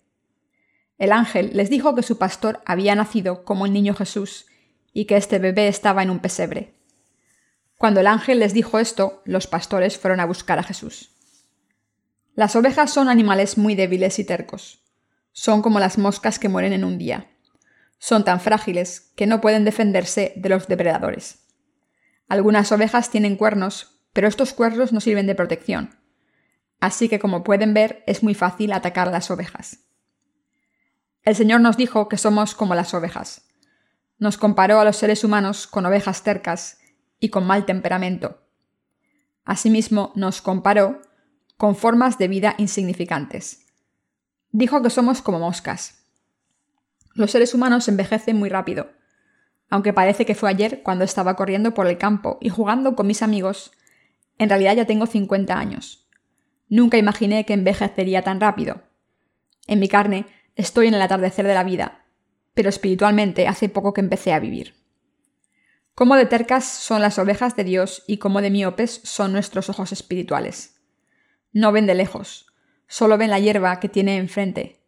El 0.99 1.13
ángel 1.13 1.51
les 1.55 1.71
dijo 1.71 1.95
que 1.95 2.03
su 2.03 2.19
pastor 2.19 2.61
había 2.65 2.95
nacido 2.95 3.45
como 3.45 3.67
el 3.67 3.73
niño 3.73 3.95
Jesús, 3.95 4.47
y 4.93 5.05
que 5.05 5.17
este 5.17 5.39
bebé 5.39 5.69
estaba 5.69 6.03
en 6.03 6.11
un 6.11 6.21
pesebre. 6.21 6.75
Cuando 7.77 8.01
el 8.01 8.07
ángel 8.07 8.39
les 8.39 8.55
dijo 8.55 8.79
esto, 8.79 9.23
los 9.25 9.47
pastores 9.47 9.99
fueron 9.99 10.21
a 10.21 10.27
buscar 10.27 10.59
a 10.59 10.63
Jesús. 10.63 11.11
Las 12.35 12.57
ovejas 12.57 12.91
son 12.91 13.09
animales 13.09 13.59
muy 13.59 13.75
débiles 13.75 14.19
y 14.19 14.25
tercos. 14.25 14.81
Son 15.33 15.61
como 15.61 15.81
las 15.81 15.99
moscas 15.99 16.39
que 16.39 16.49
mueren 16.49 16.73
en 16.73 16.85
un 16.85 16.99
día. 16.99 17.31
Son 17.99 18.25
tan 18.25 18.41
frágiles 18.41 19.13
que 19.17 19.27
no 19.27 19.41
pueden 19.41 19.65
defenderse 19.65 20.33
de 20.37 20.49
los 20.49 20.69
depredadores. 20.69 21.47
Algunas 22.29 22.73
ovejas 22.73 23.11
tienen 23.11 23.37
cuernos, 23.37 24.01
pero 24.13 24.29
estos 24.29 24.53
cuernos 24.53 24.93
no 24.93 25.01
sirven 25.01 25.27
de 25.27 25.35
protección. 25.35 25.99
Así 26.81 27.09
que 27.09 27.19
como 27.19 27.45
pueden 27.45 27.75
ver, 27.75 28.03
es 28.07 28.23
muy 28.23 28.35
fácil 28.35 28.73
atacar 28.73 29.09
a 29.09 29.13
las 29.13 29.31
ovejas. 29.31 29.81
El 31.23 31.35
Señor 31.35 31.61
nos 31.61 31.77
dijo 31.77 32.09
que 32.09 32.19
somos 32.19 32.55
como 32.55 32.75
las 32.75 32.95
ovejas. 32.95 33.49
Nos 34.19 34.39
comparó 34.39 34.81
a 34.81 34.85
los 34.85 34.97
seres 34.97 35.25
humanos 35.25 35.67
con 35.67 35.85
ovejas 35.87 36.23
tercas 36.23 36.79
y 37.19 37.31
con 37.31 37.47
mal 37.47 37.65
temperamento. 37.67 38.43
Asimismo, 39.45 40.13
nos 40.15 40.43
comparó 40.43 41.01
con 41.57 41.77
formas 41.77 42.19
de 42.19 42.29
vida 42.29 42.55
insignificantes. 42.59 43.67
Dijo 44.51 44.83
que 44.83 44.91
somos 44.91 45.23
como 45.23 45.39
moscas. 45.39 46.06
Los 47.17 47.31
seres 47.31 47.55
humanos 47.55 47.89
envejecen 47.89 48.37
muy 48.37 48.51
rápido. 48.51 48.91
Aunque 49.71 49.95
parece 49.95 50.27
que 50.27 50.35
fue 50.35 50.51
ayer 50.51 50.83
cuando 50.83 51.03
estaba 51.03 51.35
corriendo 51.35 51.73
por 51.73 51.87
el 51.87 51.97
campo 51.97 52.37
y 52.43 52.51
jugando 52.51 52.95
con 52.95 53.07
mis 53.07 53.23
amigos, 53.23 53.73
en 54.39 54.51
realidad 54.51 54.77
ya 54.77 54.85
tengo 54.85 55.07
50 55.07 55.59
años. 55.59 56.07
Nunca 56.69 56.99
imaginé 56.99 57.47
que 57.47 57.55
envejecería 57.55 58.21
tan 58.21 58.39
rápido. 58.39 58.83
En 59.67 59.81
mi 59.81 59.89
carne 59.89 60.27
estoy 60.57 60.89
en 60.89 60.95
el 60.95 61.01
atardecer 61.01 61.47
de 61.47 61.55
la 61.55 61.65
vida, 61.65 62.05
pero 62.53 62.69
espiritualmente 62.69 63.49
hace 63.49 63.71
poco 63.71 63.95
que 63.95 64.03
empecé 64.03 64.35
a 64.35 64.39
vivir. 64.39 64.75
Cómo 65.95 66.17
de 66.17 66.27
tercas 66.27 66.67
son 66.67 67.01
las 67.01 67.19
ovejas 67.19 67.57
de 67.57 67.65
Dios 67.65 68.05
y 68.07 68.19
cómo 68.19 68.43
de 68.43 68.51
miopes 68.51 69.01
son 69.05 69.33
nuestros 69.33 69.71
ojos 69.71 69.91
espirituales. 69.91 70.83
No 71.55 71.73
ven 71.73 71.87
de 71.87 71.95
lejos, 71.95 72.53
solo 72.87 73.17
ven 73.17 73.31
la 73.31 73.39
hierba 73.39 73.81
que 73.81 73.89
tiene 73.89 74.19
enfrente. 74.19 74.86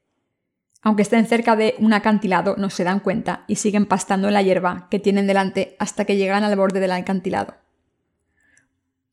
Aunque 0.80 1.02
estén 1.02 1.26
cerca 1.26 1.56
de 1.56 1.74
un 1.78 1.92
acantilado, 1.92 2.54
no 2.56 2.70
se 2.70 2.84
dan 2.84 3.00
cuenta 3.00 3.44
y 3.48 3.56
siguen 3.56 3.86
pastando 3.86 4.28
en 4.28 4.34
la 4.34 4.42
hierba 4.42 4.86
que 4.90 5.00
tienen 5.00 5.26
delante 5.26 5.76
hasta 5.78 6.04
que 6.04 6.16
llegan 6.16 6.44
al 6.44 6.56
borde 6.56 6.80
del 6.80 6.92
acantilado. 6.92 7.56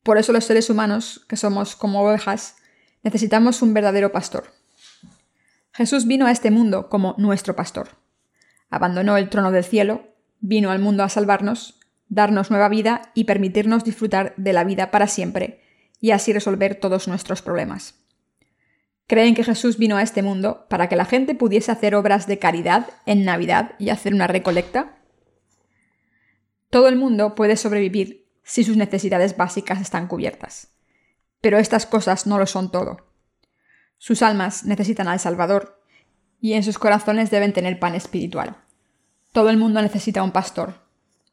Por 0.02 0.18
eso 0.18 0.32
los 0.32 0.44
seres 0.44 0.70
humanos, 0.70 1.24
que 1.28 1.36
somos 1.36 1.74
como 1.74 2.02
ovejas, 2.02 2.56
necesitamos 3.02 3.62
un 3.62 3.74
verdadero 3.74 4.12
pastor. 4.12 4.52
Jesús 5.72 6.06
vino 6.06 6.26
a 6.26 6.30
este 6.30 6.50
mundo 6.50 6.88
como 6.88 7.14
nuestro 7.18 7.56
pastor 7.56 7.88
abandonó 8.70 9.16
el 9.16 9.28
trono 9.28 9.50
del 9.50 9.64
cielo, 9.64 10.14
vino 10.40 10.70
al 10.70 10.78
mundo 10.78 11.02
a 11.02 11.08
salvarnos, 11.08 11.78
darnos 12.08 12.50
nueva 12.50 12.68
vida 12.68 13.10
y 13.14 13.24
permitirnos 13.24 13.84
disfrutar 13.84 14.34
de 14.36 14.52
la 14.52 14.64
vida 14.64 14.90
para 14.90 15.06
siempre, 15.06 15.62
y 16.00 16.10
así 16.10 16.32
resolver 16.32 16.74
todos 16.76 17.08
nuestros 17.08 17.42
problemas. 17.42 18.05
¿Creen 19.06 19.36
que 19.36 19.44
Jesús 19.44 19.78
vino 19.78 19.96
a 19.96 20.02
este 20.02 20.22
mundo 20.22 20.66
para 20.68 20.88
que 20.88 20.96
la 20.96 21.04
gente 21.04 21.36
pudiese 21.36 21.70
hacer 21.70 21.94
obras 21.94 22.26
de 22.26 22.40
caridad 22.40 22.88
en 23.06 23.24
Navidad 23.24 23.72
y 23.78 23.90
hacer 23.90 24.12
una 24.12 24.26
recolecta? 24.26 24.96
Todo 26.70 26.88
el 26.88 26.96
mundo 26.96 27.36
puede 27.36 27.56
sobrevivir 27.56 28.26
si 28.42 28.64
sus 28.64 28.76
necesidades 28.76 29.36
básicas 29.36 29.80
están 29.80 30.08
cubiertas. 30.08 30.76
Pero 31.40 31.58
estas 31.58 31.86
cosas 31.86 32.26
no 32.26 32.38
lo 32.38 32.46
son 32.46 32.72
todo. 32.72 33.12
Sus 33.98 34.22
almas 34.22 34.64
necesitan 34.64 35.06
al 35.06 35.20
Salvador, 35.20 35.80
y 36.40 36.54
en 36.54 36.64
sus 36.64 36.78
corazones 36.78 37.30
deben 37.30 37.52
tener 37.52 37.78
pan 37.78 37.94
espiritual. 37.94 38.56
Todo 39.32 39.50
el 39.50 39.56
mundo 39.56 39.80
necesita 39.80 40.22
un 40.22 40.32
pastor, 40.32 40.74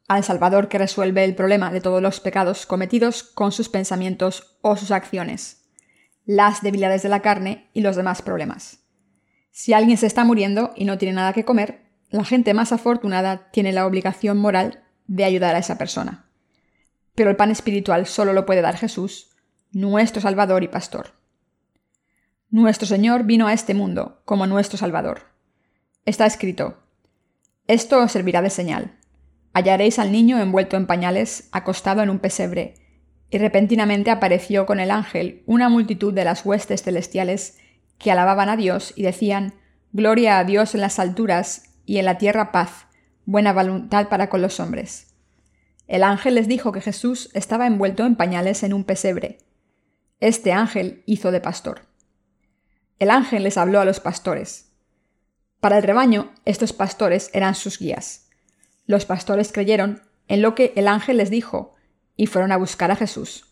al 0.06 0.22
Salvador 0.22 0.68
que 0.68 0.78
resuelve 0.78 1.24
el 1.24 1.34
problema 1.34 1.72
de 1.72 1.80
todos 1.80 2.00
los 2.00 2.20
pecados 2.20 2.66
cometidos 2.66 3.22
con 3.22 3.50
sus 3.50 3.68
pensamientos 3.68 4.56
o 4.62 4.76
sus 4.76 4.92
acciones, 4.92 5.63
las 6.26 6.62
debilidades 6.62 7.02
de 7.02 7.08
la 7.08 7.20
carne 7.20 7.68
y 7.72 7.80
los 7.80 7.96
demás 7.96 8.22
problemas. 8.22 8.78
Si 9.50 9.72
alguien 9.72 9.98
se 9.98 10.06
está 10.06 10.24
muriendo 10.24 10.72
y 10.74 10.84
no 10.84 10.98
tiene 10.98 11.14
nada 11.14 11.32
que 11.32 11.44
comer, 11.44 11.82
la 12.10 12.24
gente 12.24 12.54
más 12.54 12.72
afortunada 12.72 13.50
tiene 13.50 13.72
la 13.72 13.86
obligación 13.86 14.38
moral 14.38 14.84
de 15.06 15.24
ayudar 15.24 15.54
a 15.54 15.58
esa 15.58 15.78
persona. 15.78 16.26
Pero 17.14 17.30
el 17.30 17.36
pan 17.36 17.50
espiritual 17.50 18.06
solo 18.06 18.32
lo 18.32 18.46
puede 18.46 18.62
dar 18.62 18.76
Jesús, 18.76 19.30
nuestro 19.72 20.20
Salvador 20.20 20.62
y 20.64 20.68
Pastor. 20.68 21.12
Nuestro 22.50 22.86
Señor 22.86 23.24
vino 23.24 23.46
a 23.46 23.52
este 23.52 23.74
mundo 23.74 24.22
como 24.24 24.46
nuestro 24.46 24.78
Salvador. 24.78 25.22
Está 26.04 26.26
escrito, 26.26 26.78
Esto 27.66 28.00
os 28.00 28.12
servirá 28.12 28.42
de 28.42 28.50
señal. 28.50 28.96
Hallaréis 29.52 29.98
al 29.98 30.12
niño 30.12 30.38
envuelto 30.40 30.76
en 30.76 30.86
pañales, 30.86 31.48
acostado 31.52 32.02
en 32.02 32.10
un 32.10 32.18
pesebre, 32.18 32.74
y 33.34 33.38
repentinamente 33.38 34.12
apareció 34.12 34.64
con 34.64 34.78
el 34.78 34.92
ángel 34.92 35.42
una 35.44 35.68
multitud 35.68 36.14
de 36.14 36.22
las 36.22 36.46
huestes 36.46 36.84
celestiales 36.84 37.58
que 37.98 38.12
alababan 38.12 38.48
a 38.48 38.56
Dios 38.56 38.92
y 38.94 39.02
decían, 39.02 39.54
Gloria 39.90 40.38
a 40.38 40.44
Dios 40.44 40.76
en 40.76 40.80
las 40.80 41.00
alturas 41.00 41.72
y 41.84 41.98
en 41.98 42.04
la 42.04 42.16
tierra 42.16 42.52
paz, 42.52 42.86
buena 43.26 43.52
voluntad 43.52 44.08
para 44.08 44.28
con 44.28 44.40
los 44.40 44.60
hombres. 44.60 45.16
El 45.88 46.04
ángel 46.04 46.36
les 46.36 46.46
dijo 46.46 46.70
que 46.70 46.80
Jesús 46.80 47.30
estaba 47.34 47.66
envuelto 47.66 48.06
en 48.06 48.14
pañales 48.14 48.62
en 48.62 48.72
un 48.72 48.84
pesebre. 48.84 49.38
Este 50.20 50.52
ángel 50.52 51.02
hizo 51.04 51.32
de 51.32 51.40
pastor. 51.40 51.88
El 53.00 53.10
ángel 53.10 53.42
les 53.42 53.58
habló 53.58 53.80
a 53.80 53.84
los 53.84 53.98
pastores. 53.98 54.70
Para 55.58 55.78
el 55.78 55.82
rebaño, 55.82 56.30
estos 56.44 56.72
pastores 56.72 57.30
eran 57.32 57.56
sus 57.56 57.80
guías. 57.80 58.28
Los 58.86 59.06
pastores 59.06 59.50
creyeron 59.50 60.02
en 60.28 60.40
lo 60.40 60.54
que 60.54 60.72
el 60.76 60.86
ángel 60.86 61.16
les 61.16 61.30
dijo 61.30 61.73
y 62.16 62.26
fueron 62.26 62.52
a 62.52 62.56
buscar 62.56 62.90
a 62.90 62.96
Jesús. 62.96 63.46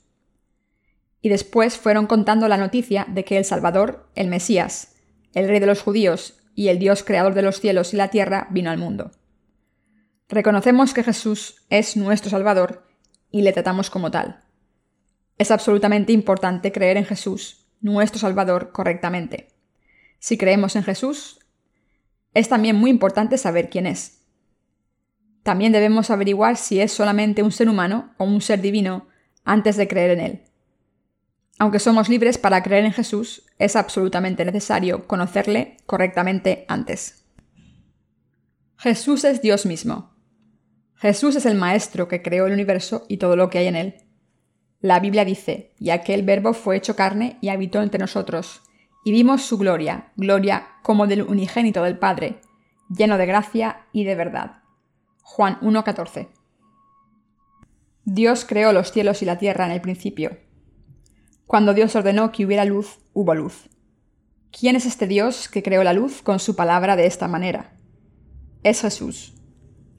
Y 1.21 1.29
después 1.29 1.77
fueron 1.77 2.07
contando 2.07 2.49
la 2.49 2.57
noticia 2.57 3.07
de 3.09 3.25
que 3.25 3.39
el 3.39 3.45
Salvador, 3.45 4.09
el 4.15 4.29
Mesías, 4.29 4.97
el 5.35 5.49
Rey 5.49 5.61
de 5.61 5.67
los 5.67 5.83
judíos 5.83 6.41
y 6.55 6.69
el 6.69 6.79
Dios 6.79 7.05
creador 7.05 7.35
de 7.35 7.43
los 7.43 7.61
cielos 7.61 7.95
y 7.95 7.97
la 7.97 8.09
tierra 8.09 8.49
vino 8.51 8.71
al 8.71 8.79
mundo. 8.79 9.13
Reconocemos 10.29 10.95
que 10.95 11.05
Jesús 11.05 11.65
es 11.71 11.97
nuestro 11.97 12.31
Salvador 12.31 12.87
y 13.31 13.43
le 13.43 13.53
tratamos 13.53 13.91
como 13.91 14.11
tal. 14.11 14.45
Es 15.39 15.51
absolutamente 15.51 16.13
importante 16.13 16.73
creer 16.73 16.97
en 16.97 17.05
Jesús 17.05 17.67
nuestro 17.81 18.19
Salvador 18.19 18.73
correctamente. 18.73 19.49
Si 20.19 20.39
creemos 20.39 20.77
en 20.77 20.85
Jesús, 20.85 21.41
es 22.35 22.49
también 22.49 22.77
muy 22.77 22.91
importante 22.91 23.39
saber 23.39 23.69
quién 23.69 23.87
es. 23.87 24.22
También 25.43 25.73
debemos 25.73 26.11
averiguar 26.11 26.57
si 26.57 26.81
es 26.81 26.93
solamente 26.93 27.43
un 27.43 27.53
ser 27.53 27.69
humano 27.69 28.15
o 28.19 28.25
un 28.25 28.41
ser 28.41 28.61
divino 28.61 29.09
antes 29.45 29.77
de 29.77 29.89
creer 29.89 30.11
en 30.13 30.21
él. 30.21 30.43
Aunque 31.59 31.79
somos 31.79 32.09
libres 32.09 32.39
para 32.39 32.63
creer 32.63 32.85
en 32.85 32.93
Jesús, 32.93 33.45
es 33.59 33.77
absolutamente 33.77 34.45
necesario 34.45 35.07
conocerle 35.07 35.77
correctamente 35.87 36.65
antes. 36.69 37.25
Jesús 38.77 39.25
es 39.25 39.43
Dios 39.43 39.67
mismo. 39.67 40.13
Jesús 40.97 41.37
es 41.37 41.47
el 41.47 41.57
Maestro 41.57 42.09
que 42.09 42.23
creó 42.23 42.47
el 42.47 42.53
universo 42.53 43.05
y 43.09 43.19
todo 43.19 43.37
lo 43.37 43.51
que 43.51 43.59
hay 43.59 43.67
en 43.67 43.77
él. 43.77 43.95
La 44.81 44.99
Biblia 44.99 45.25
dice, 45.25 45.73
y 45.79 45.91
aquel 45.91 46.23
verbo 46.23 46.53
fue 46.53 46.77
hecho 46.77 46.97
carne 46.97 47.39
y 47.41 47.51
habitó 47.51 47.83
entre 47.83 48.01
nosotros, 48.01 48.63
y 49.05 49.13
vimos 49.13 49.43
su 49.43 49.59
gloria, 49.59 50.13
gloria 50.17 50.67
como 50.83 51.07
del 51.07 51.23
unigénito 51.23 51.85
del 51.85 51.99
Padre, 51.99 52.41
lleno 52.89 53.19
de 53.19 53.27
gracia 53.27 53.87
y 53.93 54.05
de 54.05 54.17
verdad. 54.17 54.62
Juan 55.23 55.59
1.14 55.61 56.29
Dios 58.05 58.45
creó 58.45 58.73
los 58.73 58.93
cielos 58.93 59.23
y 59.23 59.25
la 59.25 59.39
tierra 59.39 59.65
en 59.65 59.73
el 59.73 59.81
principio. 59.81 60.37
Cuando 61.47 61.73
Dios 61.73 61.95
ordenó 61.95 62.33
que 62.33 62.45
hubiera 62.45 62.65
luz, 62.65 62.99
hubo 63.13 63.35
luz. 63.35 63.71
¿Quién 64.51 64.77
es 64.77 64.85
este 64.85 65.07
Dios 65.07 65.49
que 65.49 65.63
creó 65.63 65.85
la 65.85 65.93
luz 65.93 66.21
con 66.23 66.41
su 66.41 66.57
palabra 66.57 66.97
de 66.97 67.07
esta 67.07 67.29
manera? 67.29 67.79
Es 68.65 68.83
Jesús. 68.83 69.35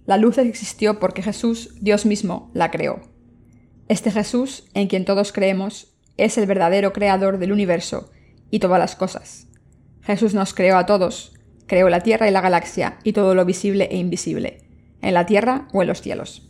La 0.05 0.17
luz 0.17 0.37
existió 0.37 0.99
porque 0.99 1.23
Jesús, 1.23 1.75
Dios 1.79 2.05
mismo, 2.05 2.51
la 2.53 2.69
creó. 2.69 3.01
Este 3.87 4.11
Jesús, 4.11 4.69
en 4.73 4.87
quien 4.87 5.05
todos 5.05 5.31
creemos, 5.31 5.95
es 6.17 6.37
el 6.37 6.45
verdadero 6.45 6.93
creador 6.93 7.37
del 7.37 7.51
universo 7.51 8.11
y 8.51 8.59
todas 8.59 8.79
las 8.79 8.95
cosas. 8.95 9.47
Jesús 10.01 10.33
nos 10.33 10.53
creó 10.53 10.77
a 10.77 10.85
todos, 10.85 11.33
creó 11.65 11.89
la 11.89 12.01
Tierra 12.01 12.27
y 12.27 12.31
la 12.31 12.41
galaxia 12.41 12.99
y 13.03 13.13
todo 13.13 13.33
lo 13.35 13.45
visible 13.45 13.87
e 13.89 13.97
invisible, 13.97 14.62
en 15.03 15.13
la 15.13 15.25
Tierra 15.25 15.67
o 15.73 15.81
en 15.81 15.87
los 15.87 16.01
cielos. 16.01 16.49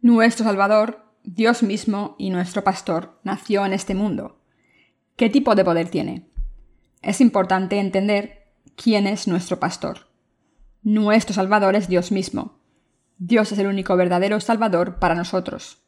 Nuestro 0.00 0.44
Salvador, 0.44 1.04
Dios 1.22 1.62
mismo 1.62 2.16
y 2.18 2.30
nuestro 2.30 2.64
Pastor, 2.64 3.20
nació 3.22 3.64
en 3.64 3.72
este 3.72 3.94
mundo. 3.94 4.40
¿Qué 5.16 5.30
tipo 5.30 5.54
de 5.54 5.64
poder 5.64 5.88
tiene? 5.88 6.28
Es 7.02 7.20
importante 7.20 7.78
entender 7.78 8.48
quién 8.76 9.06
es 9.06 9.28
nuestro 9.28 9.60
Pastor. 9.60 10.08
Nuestro 10.82 11.34
Salvador 11.34 11.76
es 11.76 11.88
Dios 11.88 12.10
mismo. 12.10 12.58
Dios 13.18 13.52
es 13.52 13.58
el 13.58 13.68
único 13.68 13.96
verdadero 13.96 14.40
Salvador 14.40 14.98
para 14.98 15.14
nosotros. 15.14 15.84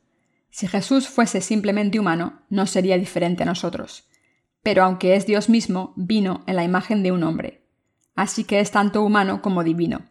Si 0.50 0.68
Jesús 0.68 1.08
fuese 1.08 1.40
simplemente 1.40 1.98
humano, 1.98 2.40
no 2.48 2.66
sería 2.66 2.96
diferente 2.96 3.42
a 3.42 3.46
nosotros. 3.46 4.08
Pero 4.62 4.84
aunque 4.84 5.16
es 5.16 5.26
Dios 5.26 5.48
mismo, 5.48 5.92
vino 5.96 6.44
en 6.46 6.56
la 6.56 6.64
imagen 6.64 7.02
de 7.02 7.12
un 7.12 7.24
hombre. 7.24 7.66
Así 8.14 8.44
que 8.44 8.60
es 8.60 8.70
tanto 8.70 9.02
humano 9.02 9.42
como 9.42 9.64
divino. 9.64 10.06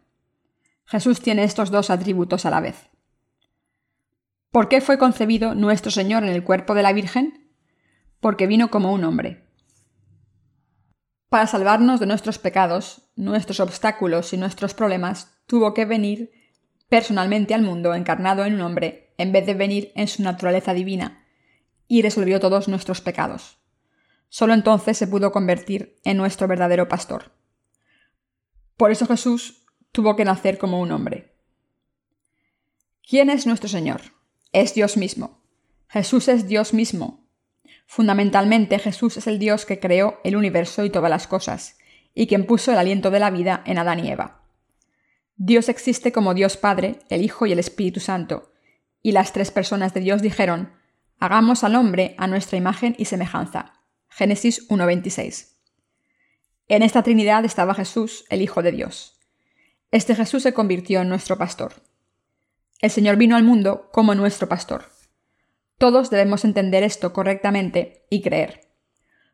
Jesús 0.86 1.22
tiene 1.22 1.44
estos 1.44 1.72
dos 1.72 1.90
atributos 1.90 2.46
a 2.46 2.50
la 2.50 2.62
vez. 2.62 2.90
¿Por 4.52 4.70
qué 4.70 4.82
fue 4.82 4.98
concebido 4.98 5.56
nuestro 5.56 5.92
Señor 5.92 6.24
en 6.24 6.30
el 6.30 6.44
cuerpo 6.44 6.76
de 6.76 6.84
la 6.84 6.94
Virgen? 6.94 7.52
Porque 8.20 8.48
vino 8.48 8.70
como 8.70 8.94
un 8.94 9.04
hombre. 9.04 9.44
Para 11.30 11.48
salvarnos 11.48 12.00
de 12.00 12.06
nuestros 12.06 12.40
pecados, 12.40 13.10
nuestros 13.16 13.60
obstáculos 13.60 14.32
y 14.32 14.38
nuestros 14.38 14.74
problemas, 14.74 15.36
tuvo 15.48 15.74
que 15.74 15.86
venir 15.86 16.32
personalmente 16.88 17.54
al 17.54 17.64
mundo 17.64 17.94
encarnado 17.94 18.46
en 18.46 18.54
un 18.54 18.62
hombre, 18.62 19.14
en 19.18 19.32
vez 19.32 19.46
de 19.46 19.56
venir 19.56 19.92
en 19.96 20.08
su 20.08 20.24
naturaleza 20.24 20.74
divina, 20.74 21.26
y 21.88 22.02
resolvió 22.02 22.40
todos 22.40 22.68
nuestros 22.68 23.02
pecados. 23.02 23.58
Solo 24.30 24.54
entonces 24.54 24.98
se 24.98 25.08
pudo 25.08 25.32
convertir 25.32 26.00
en 26.04 26.18
nuestro 26.18 26.48
verdadero 26.48 26.88
pastor. 26.88 27.32
Por 28.78 28.92
eso 28.92 29.06
Jesús 29.08 29.65
tuvo 29.96 30.18
que 30.18 30.26
nacer 30.26 30.58
como 30.58 30.82
un 30.82 30.92
hombre. 30.92 31.32
¿Quién 33.08 33.30
es 33.30 33.48
nuestro 33.48 33.70
Señor? 33.70 34.02
es 34.52 34.74
Dios 34.74 34.96
mismo. 34.96 35.42
Jesús 35.90 36.30
es 36.30 36.48
Dios 36.48 36.74
mismo. 36.74 37.28
Fundamentalmente 37.88 38.80
Jesús 38.80 39.18
es 39.18 39.28
el 39.28 39.38
Dios 39.38 39.66
que 39.66 39.80
creó 39.82 40.20
el 40.24 40.36
universo 40.38 40.86
y 40.86 40.90
todas 40.90 41.10
las 41.10 41.28
cosas, 41.28 41.78
y 42.14 42.28
quien 42.28 42.46
puso 42.46 42.72
el 42.72 42.78
aliento 42.78 43.12
de 43.12 43.20
la 43.20 43.32
vida 43.32 43.64
en 43.66 43.78
Adán 43.78 44.04
y 44.04 44.10
Eva. 44.10 44.44
Dios 45.36 45.68
existe 45.68 46.14
como 46.14 46.34
Dios 46.34 46.56
Padre, 46.56 47.00
el 47.10 47.22
Hijo 47.22 47.46
y 47.46 47.52
el 47.52 47.60
Espíritu 47.60 48.00
Santo, 48.00 48.54
y 49.02 49.12
las 49.12 49.34
tres 49.34 49.52
personas 49.52 49.94
de 49.94 50.00
Dios 50.00 50.22
dijeron, 50.22 50.74
Hagamos 51.20 51.66
al 51.66 51.76
hombre 51.76 52.16
a 52.18 52.28
nuestra 52.28 52.58
imagen 52.58 52.96
y 52.98 53.06
semejanza. 53.06 53.74
Génesis 54.10 54.70
1.26. 54.70 55.56
En 56.70 56.82
esta 56.82 57.04
Trinidad 57.04 57.44
estaba 57.44 57.76
Jesús, 57.76 58.26
el 58.30 58.42
Hijo 58.42 58.62
de 58.62 58.72
Dios. 58.72 59.15
Este 59.96 60.14
Jesús 60.14 60.44
se 60.44 60.54
convirtió 60.54 61.00
en 61.00 61.08
nuestro 61.08 61.38
pastor. 61.38 61.72
El 62.82 62.92
Señor 62.92 63.16
vino 63.16 63.38
al 63.38 63.46
mundo 63.46 63.90
como 63.94 64.14
nuestro 64.14 64.50
pastor. 64.50 64.90
Todos 65.78 66.10
debemos 66.10 66.44
entender 66.44 66.84
esto 66.84 67.14
correctamente 67.14 68.06
y 68.10 68.22
creer. 68.22 68.76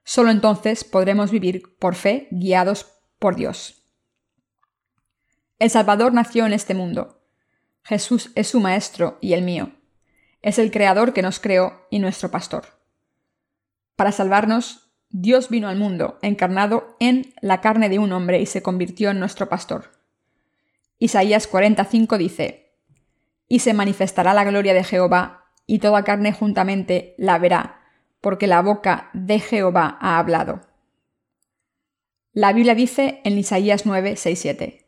Solo 0.03 0.29
entonces 0.29 0.83
podremos 0.83 1.31
vivir 1.31 1.75
por 1.79 1.95
fe 1.95 2.27
guiados 2.29 2.85
por 3.17 3.35
Dios. 3.35 3.81
El 5.57 5.71
Salvador 5.71 6.13
nació 6.13 6.45
en 6.45 6.53
este 6.53 6.75
mundo. 6.75 7.23
Jesús 7.81 8.31
es 8.35 8.49
su 8.49 8.59
Maestro 8.59 9.17
y 9.19 9.33
el 9.33 9.41
mío. 9.41 9.71
Es 10.43 10.59
el 10.59 10.69
Creador 10.69 11.11
que 11.11 11.23
nos 11.23 11.39
creó 11.39 11.87
y 11.89 11.97
nuestro 11.97 12.29
pastor. 12.29 12.65
Para 13.95 14.11
salvarnos, 14.11 14.91
Dios 15.09 15.49
vino 15.49 15.69
al 15.69 15.77
mundo, 15.79 16.19
encarnado 16.21 16.97
en 16.99 17.33
la 17.41 17.61
carne 17.61 17.89
de 17.89 17.97
un 17.97 18.11
hombre 18.11 18.39
y 18.39 18.45
se 18.45 18.61
convirtió 18.61 19.09
en 19.09 19.19
nuestro 19.19 19.49
pastor. 19.49 20.00
Isaías 21.03 21.47
45 21.47 22.19
dice, 22.19 22.75
y 23.47 23.57
se 23.57 23.73
manifestará 23.73 24.35
la 24.35 24.43
gloria 24.43 24.75
de 24.75 24.83
Jehová, 24.83 25.45
y 25.65 25.79
toda 25.79 26.03
carne 26.03 26.31
juntamente 26.31 27.15
la 27.17 27.39
verá, 27.39 27.81
porque 28.21 28.45
la 28.45 28.61
boca 28.61 29.09
de 29.13 29.39
Jehová 29.39 29.97
ha 29.99 30.19
hablado. 30.19 30.61
La 32.33 32.53
Biblia 32.53 32.75
dice 32.75 33.19
en 33.23 33.35
Isaías 33.35 33.87
9, 33.87 34.15
6, 34.15 34.39
7, 34.39 34.85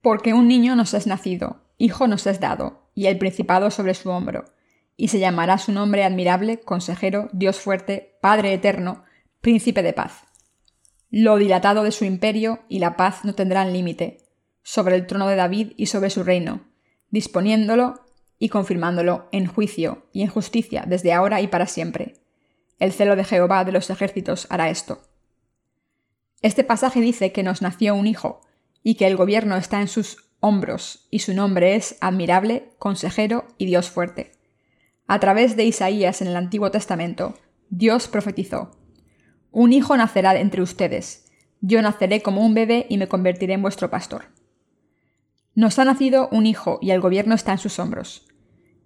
Porque 0.00 0.32
un 0.32 0.46
niño 0.46 0.76
nos 0.76 0.94
es 0.94 1.08
nacido, 1.08 1.64
hijo 1.76 2.06
nos 2.06 2.28
es 2.28 2.38
dado, 2.38 2.92
y 2.94 3.06
el 3.06 3.18
principado 3.18 3.72
sobre 3.72 3.94
su 3.94 4.10
hombro, 4.10 4.44
y 4.96 5.08
se 5.08 5.18
llamará 5.18 5.58
su 5.58 5.72
nombre 5.72 6.04
admirable, 6.04 6.60
consejero, 6.60 7.30
Dios 7.32 7.58
fuerte, 7.58 8.16
Padre 8.22 8.52
eterno, 8.52 9.02
príncipe 9.40 9.82
de 9.82 9.92
paz. 9.92 10.22
Lo 11.10 11.36
dilatado 11.36 11.82
de 11.82 11.90
su 11.90 12.04
imperio 12.04 12.60
y 12.68 12.78
la 12.78 12.94
paz 12.94 13.24
no 13.24 13.34
tendrán 13.34 13.72
límite, 13.72 14.27
sobre 14.68 14.96
el 14.96 15.06
trono 15.06 15.26
de 15.28 15.34
David 15.34 15.72
y 15.78 15.86
sobre 15.86 16.10
su 16.10 16.24
reino, 16.24 16.60
disponiéndolo 17.08 18.04
y 18.38 18.50
confirmándolo 18.50 19.26
en 19.32 19.46
juicio 19.46 20.06
y 20.12 20.20
en 20.20 20.28
justicia 20.28 20.84
desde 20.86 21.14
ahora 21.14 21.40
y 21.40 21.46
para 21.48 21.66
siempre. 21.66 22.16
El 22.78 22.92
celo 22.92 23.16
de 23.16 23.24
Jehová 23.24 23.64
de 23.64 23.72
los 23.72 23.88
ejércitos 23.88 24.46
hará 24.50 24.68
esto. 24.68 25.00
Este 26.42 26.64
pasaje 26.64 27.00
dice 27.00 27.32
que 27.32 27.42
nos 27.42 27.62
nació 27.62 27.94
un 27.94 28.06
hijo, 28.06 28.42
y 28.82 28.96
que 28.96 29.06
el 29.06 29.16
gobierno 29.16 29.56
está 29.56 29.80
en 29.80 29.88
sus 29.88 30.28
hombros, 30.40 31.08
y 31.10 31.20
su 31.20 31.32
nombre 31.32 31.74
es 31.74 31.96
admirable, 32.02 32.68
consejero 32.78 33.46
y 33.56 33.64
Dios 33.64 33.88
fuerte. 33.88 34.32
A 35.06 35.18
través 35.18 35.56
de 35.56 35.64
Isaías 35.64 36.20
en 36.20 36.28
el 36.28 36.36
Antiguo 36.36 36.70
Testamento, 36.70 37.38
Dios 37.70 38.06
profetizó, 38.06 38.72
Un 39.50 39.72
hijo 39.72 39.96
nacerá 39.96 40.38
entre 40.38 40.60
ustedes, 40.60 41.24
yo 41.62 41.80
naceré 41.80 42.20
como 42.20 42.44
un 42.44 42.52
bebé 42.52 42.84
y 42.90 42.98
me 42.98 43.08
convertiré 43.08 43.54
en 43.54 43.62
vuestro 43.62 43.88
pastor. 43.88 44.36
Nos 45.58 45.80
ha 45.80 45.84
nacido 45.84 46.28
un 46.30 46.46
hijo 46.46 46.78
y 46.80 46.92
el 46.92 47.00
gobierno 47.00 47.34
está 47.34 47.50
en 47.50 47.58
sus 47.58 47.80
hombros. 47.80 48.28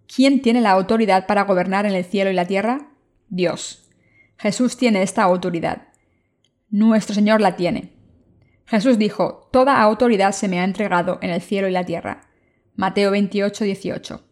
¿Quién 0.06 0.40
tiene 0.40 0.62
la 0.62 0.70
autoridad 0.70 1.26
para 1.26 1.44
gobernar 1.44 1.84
en 1.84 1.92
el 1.92 2.02
cielo 2.02 2.30
y 2.30 2.32
la 2.32 2.46
tierra? 2.46 2.94
Dios. 3.28 3.90
Jesús 4.38 4.78
tiene 4.78 5.02
esta 5.02 5.22
autoridad. 5.22 5.88
Nuestro 6.70 7.14
Señor 7.14 7.42
la 7.42 7.56
tiene. 7.56 7.92
Jesús 8.64 8.96
dijo, 8.96 9.50
Toda 9.52 9.82
autoridad 9.82 10.32
se 10.32 10.48
me 10.48 10.60
ha 10.60 10.64
entregado 10.64 11.18
en 11.20 11.28
el 11.28 11.42
cielo 11.42 11.68
y 11.68 11.72
la 11.72 11.84
tierra. 11.84 12.22
Mateo 12.74 13.10
28, 13.10 13.64
18. 13.64 14.24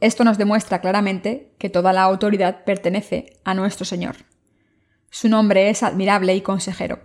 Esto 0.00 0.24
nos 0.24 0.38
demuestra 0.38 0.80
claramente 0.80 1.52
que 1.58 1.68
toda 1.68 1.92
la 1.92 2.04
autoridad 2.04 2.64
pertenece 2.64 3.38
a 3.44 3.52
nuestro 3.52 3.84
Señor. 3.84 4.16
Su 5.10 5.28
nombre 5.28 5.68
es 5.68 5.82
admirable 5.82 6.34
y 6.34 6.40
consejero. 6.40 7.00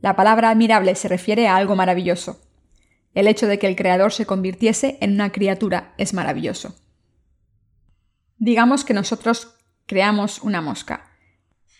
La 0.00 0.16
palabra 0.16 0.50
admirable 0.50 0.96
se 0.96 1.06
refiere 1.06 1.46
a 1.46 1.54
algo 1.54 1.76
maravilloso, 1.76 2.43
el 3.14 3.28
hecho 3.28 3.46
de 3.46 3.58
que 3.58 3.66
el 3.66 3.76
creador 3.76 4.12
se 4.12 4.26
convirtiese 4.26 4.98
en 5.00 5.12
una 5.12 5.30
criatura 5.30 5.94
es 5.98 6.14
maravilloso. 6.14 6.74
Digamos 8.38 8.84
que 8.84 8.94
nosotros 8.94 9.54
creamos 9.86 10.42
una 10.42 10.60
mosca. 10.60 11.10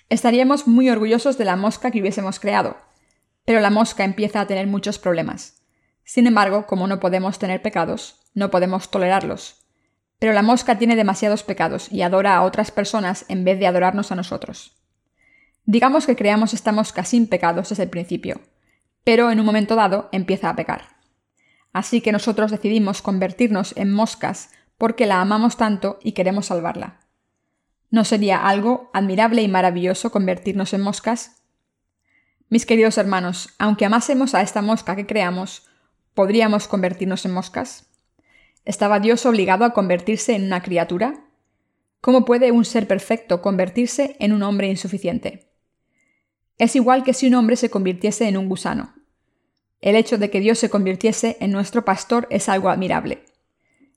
Estaríamos 0.08 0.66
muy 0.66 0.88
orgullosos 0.90 1.36
de 1.38 1.44
la 1.44 1.56
mosca 1.56 1.90
que 1.90 2.00
hubiésemos 2.00 2.38
creado, 2.38 2.76
pero 3.44 3.60
la 3.60 3.70
mosca 3.70 4.04
empieza 4.04 4.40
a 4.40 4.46
tener 4.46 4.66
muchos 4.66 4.98
problemas. 4.98 5.62
Sin 6.04 6.26
embargo, 6.26 6.66
como 6.66 6.86
no 6.86 7.00
podemos 7.00 7.38
tener 7.38 7.62
pecados, 7.62 8.20
no 8.34 8.50
podemos 8.50 8.90
tolerarlos. 8.90 9.66
Pero 10.18 10.32
la 10.32 10.42
mosca 10.42 10.78
tiene 10.78 10.96
demasiados 10.96 11.42
pecados 11.42 11.90
y 11.90 12.02
adora 12.02 12.36
a 12.36 12.42
otras 12.42 12.70
personas 12.70 13.24
en 13.28 13.44
vez 13.44 13.58
de 13.58 13.66
adorarnos 13.66 14.12
a 14.12 14.14
nosotros. 14.14 14.76
Digamos 15.64 16.06
que 16.06 16.16
creamos 16.16 16.54
esta 16.54 16.72
mosca 16.72 17.04
sin 17.04 17.26
pecados 17.26 17.70
desde 17.70 17.84
el 17.84 17.90
principio, 17.90 18.40
pero 19.02 19.30
en 19.30 19.40
un 19.40 19.46
momento 19.46 19.74
dado 19.76 20.08
empieza 20.12 20.50
a 20.50 20.56
pecar. 20.56 20.93
Así 21.74 22.00
que 22.00 22.12
nosotros 22.12 22.52
decidimos 22.52 23.02
convertirnos 23.02 23.76
en 23.76 23.92
moscas 23.92 24.50
porque 24.78 25.06
la 25.06 25.20
amamos 25.20 25.56
tanto 25.56 25.98
y 26.02 26.12
queremos 26.12 26.46
salvarla. 26.46 27.00
¿No 27.90 28.04
sería 28.04 28.46
algo 28.46 28.90
admirable 28.94 29.42
y 29.42 29.48
maravilloso 29.48 30.12
convertirnos 30.12 30.72
en 30.72 30.80
moscas? 30.80 31.42
Mis 32.48 32.64
queridos 32.64 32.96
hermanos, 32.96 33.54
aunque 33.58 33.84
amásemos 33.84 34.36
a 34.36 34.42
esta 34.42 34.62
mosca 34.62 34.94
que 34.94 35.06
creamos, 35.06 35.66
¿podríamos 36.14 36.68
convertirnos 36.68 37.24
en 37.24 37.32
moscas? 37.32 37.90
¿Estaba 38.64 39.00
Dios 39.00 39.26
obligado 39.26 39.64
a 39.64 39.72
convertirse 39.72 40.36
en 40.36 40.44
una 40.44 40.62
criatura? 40.62 41.24
¿Cómo 42.00 42.24
puede 42.24 42.52
un 42.52 42.64
ser 42.64 42.86
perfecto 42.86 43.42
convertirse 43.42 44.16
en 44.20 44.32
un 44.32 44.44
hombre 44.44 44.68
insuficiente? 44.68 45.50
Es 46.56 46.76
igual 46.76 47.02
que 47.02 47.14
si 47.14 47.26
un 47.26 47.34
hombre 47.34 47.56
se 47.56 47.68
convirtiese 47.68 48.28
en 48.28 48.36
un 48.36 48.48
gusano. 48.48 48.94
El 49.84 49.96
hecho 49.96 50.16
de 50.16 50.30
que 50.30 50.40
Dios 50.40 50.58
se 50.58 50.70
convirtiese 50.70 51.36
en 51.40 51.50
nuestro 51.50 51.84
pastor 51.84 52.26
es 52.30 52.48
algo 52.48 52.70
admirable. 52.70 53.22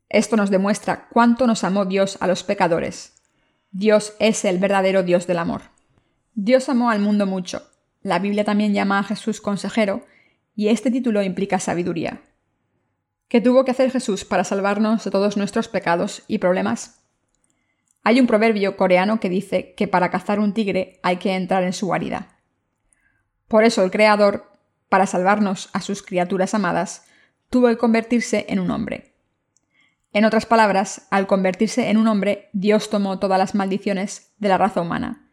Esto 0.09 0.35
nos 0.35 0.49
demuestra 0.49 1.07
cuánto 1.07 1.47
nos 1.47 1.63
amó 1.63 1.85
Dios 1.85 2.17
a 2.19 2.27
los 2.27 2.43
pecadores. 2.43 3.13
Dios 3.71 4.13
es 4.19 4.43
el 4.43 4.57
verdadero 4.57 5.03
Dios 5.03 5.27
del 5.27 5.37
amor. 5.37 5.61
Dios 6.33 6.67
amó 6.67 6.89
al 6.89 6.99
mundo 6.99 7.25
mucho. 7.25 7.63
La 8.01 8.19
Biblia 8.19 8.43
también 8.43 8.73
llama 8.73 8.99
a 8.99 9.03
Jesús 9.03 9.39
consejero, 9.39 10.05
y 10.57 10.67
este 10.67 10.91
título 10.91 11.23
implica 11.23 11.57
sabiduría. 11.57 12.21
¿Qué 13.29 13.39
tuvo 13.39 13.63
que 13.63 13.71
hacer 13.71 13.89
Jesús 13.89 14.25
para 14.25 14.43
salvarnos 14.43 15.05
de 15.05 15.11
todos 15.11 15.37
nuestros 15.37 15.69
pecados 15.69 16.23
y 16.27 16.39
problemas? 16.39 17.01
Hay 18.03 18.19
un 18.19 18.27
proverbio 18.27 18.75
coreano 18.75 19.21
que 19.21 19.29
dice 19.29 19.73
que 19.77 19.87
para 19.87 20.11
cazar 20.11 20.41
un 20.41 20.53
tigre 20.53 20.99
hay 21.01 21.15
que 21.15 21.33
entrar 21.33 21.63
en 21.63 21.71
su 21.71 21.85
guarida. 21.85 22.41
Por 23.47 23.63
eso 23.63 23.85
el 23.85 23.91
Creador, 23.91 24.56
para 24.89 25.05
salvarnos 25.05 25.69
a 25.73 25.81
sus 25.81 26.03
criaturas 26.03 26.53
amadas, 26.53 27.05
tuvo 27.49 27.67
que 27.67 27.77
convertirse 27.77 28.45
en 28.49 28.59
un 28.59 28.71
hombre. 28.71 29.13
En 30.13 30.25
otras 30.25 30.45
palabras, 30.45 31.07
al 31.11 31.27
convertirse 31.27 31.89
en 31.89 31.97
un 31.97 32.07
hombre, 32.07 32.49
Dios 32.53 32.89
tomó 32.89 33.19
todas 33.19 33.37
las 33.37 33.55
maldiciones 33.55 34.33
de 34.39 34.49
la 34.49 34.57
raza 34.57 34.81
humana, 34.81 35.29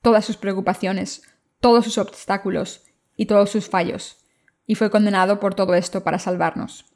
todas 0.00 0.24
sus 0.24 0.36
preocupaciones, 0.36 1.22
todos 1.60 1.84
sus 1.84 1.98
obstáculos 1.98 2.84
y 3.16 3.26
todos 3.26 3.50
sus 3.50 3.68
fallos, 3.68 4.24
y 4.66 4.74
fue 4.74 4.90
condenado 4.90 5.40
por 5.40 5.54
todo 5.54 5.74
esto 5.74 6.02
para 6.02 6.18
salvarnos. 6.18 6.86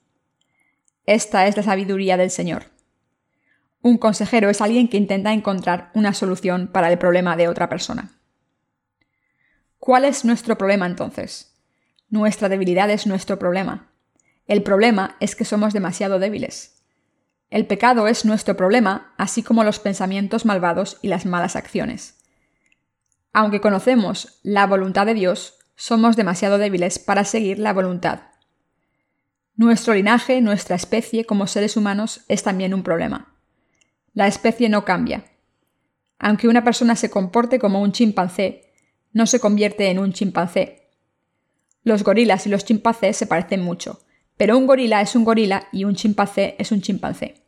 Esta 1.04 1.46
es 1.46 1.56
la 1.56 1.62
sabiduría 1.62 2.16
del 2.16 2.30
Señor. 2.30 2.64
Un 3.82 3.98
consejero 3.98 4.48
es 4.50 4.60
alguien 4.60 4.88
que 4.88 4.96
intenta 4.96 5.32
encontrar 5.32 5.90
una 5.94 6.14
solución 6.14 6.68
para 6.68 6.90
el 6.90 6.98
problema 6.98 7.36
de 7.36 7.48
otra 7.48 7.68
persona. 7.68 8.18
¿Cuál 9.78 10.04
es 10.04 10.24
nuestro 10.24 10.58
problema 10.58 10.86
entonces? 10.86 11.55
Nuestra 12.08 12.48
debilidad 12.48 12.90
es 12.90 13.06
nuestro 13.06 13.38
problema. 13.38 13.90
El 14.46 14.62
problema 14.62 15.16
es 15.20 15.34
que 15.34 15.44
somos 15.44 15.72
demasiado 15.72 16.18
débiles. 16.18 16.84
El 17.50 17.66
pecado 17.66 18.08
es 18.08 18.24
nuestro 18.24 18.56
problema, 18.56 19.14
así 19.18 19.42
como 19.42 19.64
los 19.64 19.78
pensamientos 19.78 20.44
malvados 20.44 20.98
y 21.02 21.08
las 21.08 21.26
malas 21.26 21.56
acciones. 21.56 22.18
Aunque 23.32 23.60
conocemos 23.60 24.38
la 24.42 24.66
voluntad 24.66 25.06
de 25.06 25.14
Dios, 25.14 25.58
somos 25.74 26.16
demasiado 26.16 26.58
débiles 26.58 26.98
para 26.98 27.24
seguir 27.24 27.58
la 27.58 27.72
voluntad. 27.72 28.20
Nuestro 29.56 29.94
linaje, 29.94 30.40
nuestra 30.40 30.76
especie 30.76 31.24
como 31.24 31.46
seres 31.46 31.76
humanos 31.76 32.24
es 32.28 32.42
también 32.42 32.72
un 32.72 32.82
problema. 32.82 33.34
La 34.12 34.26
especie 34.26 34.68
no 34.68 34.84
cambia. 34.84 35.24
Aunque 36.18 36.48
una 36.48 36.64
persona 36.64 36.96
se 36.96 37.10
comporte 37.10 37.58
como 37.58 37.82
un 37.82 37.92
chimpancé, 37.92 38.72
no 39.12 39.26
se 39.26 39.40
convierte 39.40 39.90
en 39.90 39.98
un 39.98 40.12
chimpancé. 40.12 40.85
Los 41.86 42.02
gorilas 42.02 42.48
y 42.48 42.48
los 42.48 42.64
chimpancés 42.64 43.16
se 43.16 43.28
parecen 43.28 43.62
mucho, 43.62 44.00
pero 44.36 44.58
un 44.58 44.66
gorila 44.66 45.02
es 45.02 45.14
un 45.14 45.22
gorila 45.22 45.68
y 45.70 45.84
un 45.84 45.94
chimpancé 45.94 46.56
es 46.58 46.72
un 46.72 46.80
chimpancé. 46.80 47.44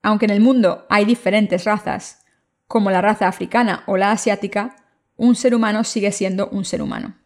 Aunque 0.00 0.24
en 0.24 0.30
el 0.30 0.40
mundo 0.40 0.86
hay 0.88 1.04
diferentes 1.04 1.64
razas, 1.64 2.24
como 2.66 2.90
la 2.90 3.02
raza 3.02 3.28
africana 3.28 3.84
o 3.86 3.98
la 3.98 4.10
asiática, 4.10 4.76
un 5.16 5.36
ser 5.36 5.54
humano 5.54 5.84
sigue 5.84 6.12
siendo 6.12 6.48
un 6.48 6.64
ser 6.64 6.80
humano. 6.80 7.18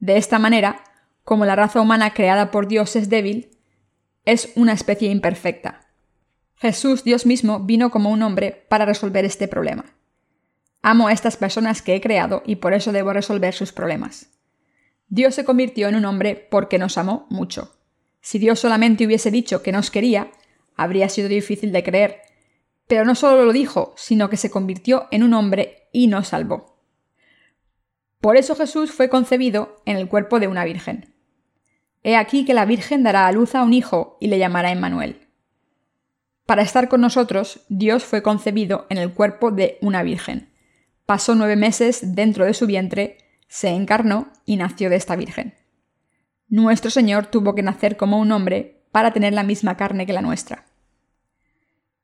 De 0.00 0.18
esta 0.18 0.38
manera, 0.38 0.84
como 1.24 1.46
la 1.46 1.56
raza 1.56 1.80
humana 1.80 2.12
creada 2.12 2.50
por 2.50 2.68
Dios 2.68 2.94
es 2.94 3.08
débil, 3.08 3.56
es 4.26 4.52
una 4.54 4.74
especie 4.74 5.10
imperfecta. 5.10 5.88
Jesús, 6.56 7.04
Dios 7.04 7.24
mismo, 7.24 7.60
vino 7.60 7.90
como 7.90 8.10
un 8.10 8.20
hombre 8.22 8.66
para 8.68 8.84
resolver 8.84 9.24
este 9.24 9.48
problema. 9.48 9.86
Amo 10.82 11.08
a 11.08 11.12
estas 11.14 11.38
personas 11.38 11.80
que 11.80 11.94
he 11.94 12.02
creado 12.02 12.42
y 12.44 12.56
por 12.56 12.74
eso 12.74 12.92
debo 12.92 13.14
resolver 13.14 13.54
sus 13.54 13.72
problemas. 13.72 14.39
Dios 15.10 15.34
se 15.34 15.44
convirtió 15.44 15.88
en 15.88 15.96
un 15.96 16.04
hombre 16.04 16.48
porque 16.50 16.78
nos 16.78 16.96
amó 16.96 17.26
mucho. 17.30 17.76
Si 18.20 18.38
Dios 18.38 18.60
solamente 18.60 19.04
hubiese 19.04 19.32
dicho 19.32 19.60
que 19.60 19.72
nos 19.72 19.90
quería, 19.90 20.30
habría 20.76 21.08
sido 21.08 21.28
difícil 21.28 21.72
de 21.72 21.82
creer. 21.82 22.20
Pero 22.86 23.04
no 23.04 23.16
solo 23.16 23.44
lo 23.44 23.52
dijo, 23.52 23.92
sino 23.96 24.30
que 24.30 24.36
se 24.36 24.50
convirtió 24.50 25.08
en 25.10 25.24
un 25.24 25.34
hombre 25.34 25.88
y 25.92 26.06
nos 26.06 26.28
salvó. 26.28 26.80
Por 28.20 28.36
eso 28.36 28.54
Jesús 28.54 28.92
fue 28.92 29.08
concebido 29.08 29.82
en 29.84 29.96
el 29.96 30.08
cuerpo 30.08 30.38
de 30.38 30.46
una 30.46 30.64
virgen. 30.64 31.12
He 32.04 32.16
aquí 32.16 32.44
que 32.44 32.54
la 32.54 32.64
Virgen 32.64 33.02
dará 33.02 33.26
a 33.26 33.32
luz 33.32 33.54
a 33.54 33.64
un 33.64 33.74
hijo 33.74 34.16
y 34.20 34.28
le 34.28 34.38
llamará 34.38 34.70
Emmanuel. 34.70 35.26
Para 36.46 36.62
estar 36.62 36.88
con 36.88 37.00
nosotros, 37.00 37.64
Dios 37.68 38.04
fue 38.04 38.22
concebido 38.22 38.86
en 38.90 38.98
el 38.98 39.12
cuerpo 39.12 39.50
de 39.50 39.78
una 39.82 40.02
virgen. 40.02 40.50
Pasó 41.04 41.34
nueve 41.34 41.56
meses 41.56 42.14
dentro 42.14 42.44
de 42.44 42.54
su 42.54 42.66
vientre 42.66 43.18
se 43.50 43.70
encarnó 43.70 44.32
y 44.46 44.56
nació 44.56 44.88
de 44.90 44.96
esta 44.96 45.16
Virgen. 45.16 45.54
Nuestro 46.48 46.88
Señor 46.88 47.26
tuvo 47.26 47.56
que 47.56 47.64
nacer 47.64 47.96
como 47.96 48.20
un 48.20 48.30
hombre 48.30 48.84
para 48.92 49.12
tener 49.12 49.32
la 49.32 49.42
misma 49.42 49.76
carne 49.76 50.06
que 50.06 50.12
la 50.12 50.22
nuestra. 50.22 50.66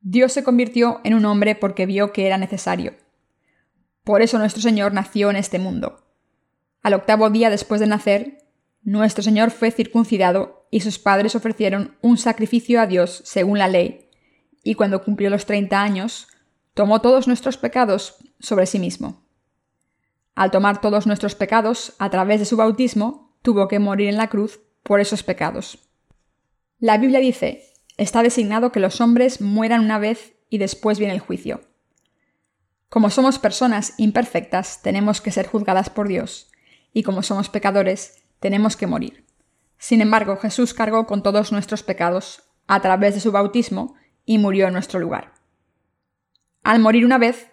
Dios 0.01 0.33
se 0.33 0.43
convirtió 0.43 1.01
en 1.05 1.15
un 1.15 1.25
hombre 1.25 1.55
porque 1.55 1.87
vio 1.87 2.13
que 2.13 2.27
era 2.27 2.37
necesario. 2.37 2.95
Por 4.03 4.23
eso 4.23 4.39
nuestro 4.39 4.61
Señor 4.61 4.93
nació 4.93 5.31
en 5.31 5.37
este 5.37 5.61
mundo. 5.61 6.05
Al 6.83 6.95
octavo 6.95 7.31
día 7.31 7.49
después 7.49 7.81
de 7.81 7.87
nacer, 7.87 8.39
nuestro 8.83 9.23
Señor 9.23 9.53
fue 9.53 9.71
circuncidado 9.71 10.67
y 10.73 10.81
sus 10.81 10.99
padres 10.99 11.37
ofrecieron 11.37 11.97
un 12.03 12.19
sacrificio 12.19 12.81
a 12.81 12.89
Dios 12.89 13.23
según 13.25 13.59
la 13.59 13.69
ley, 13.69 14.11
y 14.65 14.75
cuando 14.75 15.05
cumplió 15.05 15.31
los 15.31 15.47
treinta 15.47 15.81
años, 15.81 16.27
tomó 16.75 17.01
todos 17.01 17.29
nuestros 17.29 17.57
pecados 17.57 18.17
sobre 18.41 18.67
sí 18.67 18.81
mismo. 18.81 19.26
Al 20.37 20.51
tomar 20.51 20.83
todos 20.83 21.07
nuestros 21.07 21.35
pecados 21.35 21.95
a 21.99 22.11
través 22.11 22.41
de 22.41 22.47
su 22.47 22.59
bautismo, 22.59 23.35
tuvo 23.41 23.69
que 23.69 23.79
morir 23.79 24.09
en 24.09 24.19
la 24.19 24.29
cruz 24.29 24.61
por 24.83 25.01
esos 25.01 25.23
pecados. 25.23 25.79
La 26.79 26.99
Biblia 26.99 27.21
dice, 27.21 27.73
está 27.97 28.23
designado 28.23 28.71
que 28.71 28.79
los 28.79 29.01
hombres 29.01 29.41
mueran 29.41 29.81
una 29.81 29.99
vez 29.99 30.35
y 30.51 30.59
después 30.59 30.99
viene 30.99 31.15
el 31.15 31.21
juicio. 31.21 31.63
Como 32.91 33.09
somos 33.09 33.39
personas 33.39 33.95
imperfectas, 33.97 34.83
tenemos 34.83 35.23
que 35.23 35.33
ser 35.33 35.47
juzgadas 35.47 35.89
por 35.89 36.07
Dios, 36.07 36.53
y 36.93 37.03
como 37.03 37.23
somos 37.23 37.49
pecadores, 37.49 38.23
tenemos 38.39 38.77
que 38.77 38.87
morir. 38.87 39.25
Sin 39.79 40.03
embargo, 40.03 40.37
Jesús 40.37 40.75
cargó 40.75 41.07
con 41.07 41.23
todos 41.23 41.51
nuestros 41.51 41.83
pecados 41.83 42.43
a 42.67 42.81
través 42.81 43.15
de 43.15 43.21
su 43.21 43.33
bautismo 43.33 43.95
y 44.27 44.37
murió 44.37 44.67
en 44.67 44.75
nuestro 44.75 45.01
lugar. 45.01 45.33
Al 46.63 46.79
morir 46.79 47.07
una 47.07 47.17
vez, 47.17 47.49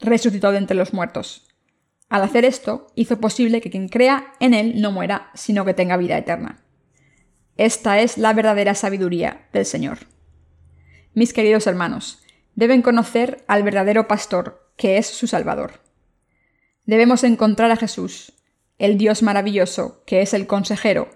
resucitó 0.00 0.52
de 0.52 0.58
entre 0.58 0.76
los 0.76 0.94
muertos. 0.94 1.53
Al 2.08 2.22
hacer 2.22 2.44
esto, 2.44 2.86
hizo 2.94 3.20
posible 3.20 3.60
que 3.60 3.70
quien 3.70 3.88
crea 3.88 4.32
en 4.40 4.54
Él 4.54 4.80
no 4.80 4.92
muera, 4.92 5.30
sino 5.34 5.64
que 5.64 5.74
tenga 5.74 5.96
vida 5.96 6.18
eterna. 6.18 6.62
Esta 7.56 8.00
es 8.00 8.18
la 8.18 8.32
verdadera 8.32 8.74
sabiduría 8.74 9.48
del 9.52 9.64
Señor. 9.64 9.98
Mis 11.14 11.32
queridos 11.32 11.66
hermanos, 11.66 12.22
deben 12.54 12.82
conocer 12.82 13.44
al 13.46 13.62
verdadero 13.62 14.08
pastor, 14.08 14.70
que 14.76 14.98
es 14.98 15.06
su 15.06 15.26
Salvador. 15.26 15.80
Debemos 16.84 17.24
encontrar 17.24 17.70
a 17.70 17.76
Jesús, 17.76 18.32
el 18.78 18.98
Dios 18.98 19.22
maravilloso, 19.22 20.02
que 20.04 20.20
es 20.20 20.34
el 20.34 20.46
consejero, 20.46 21.08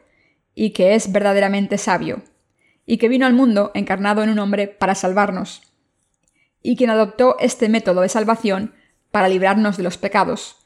y 0.54 0.70
que 0.70 0.94
es 0.94 1.12
verdaderamente 1.12 1.78
sabio, 1.78 2.22
y 2.86 2.98
que 2.98 3.08
vino 3.08 3.26
al 3.26 3.34
mundo 3.34 3.70
encarnado 3.74 4.22
en 4.22 4.30
un 4.30 4.38
hombre 4.38 4.68
para 4.68 4.94
salvarnos, 4.94 5.62
y 6.62 6.76
quien 6.76 6.90
adoptó 6.90 7.36
este 7.40 7.68
método 7.68 8.00
de 8.00 8.08
salvación 8.08 8.74
para 9.10 9.28
librarnos 9.28 9.76
de 9.76 9.82
los 9.82 9.98
pecados, 9.98 10.56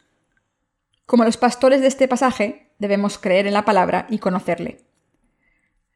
como 1.13 1.25
los 1.25 1.37
pastores 1.37 1.83
de 1.83 1.89
este 1.89 2.09
pasaje, 2.09 2.71
debemos 2.79 3.19
creer 3.19 3.47
en 3.47 3.53
la 3.53 3.67
palabra 3.67 4.07
y 4.09 4.17
conocerle. 4.17 4.79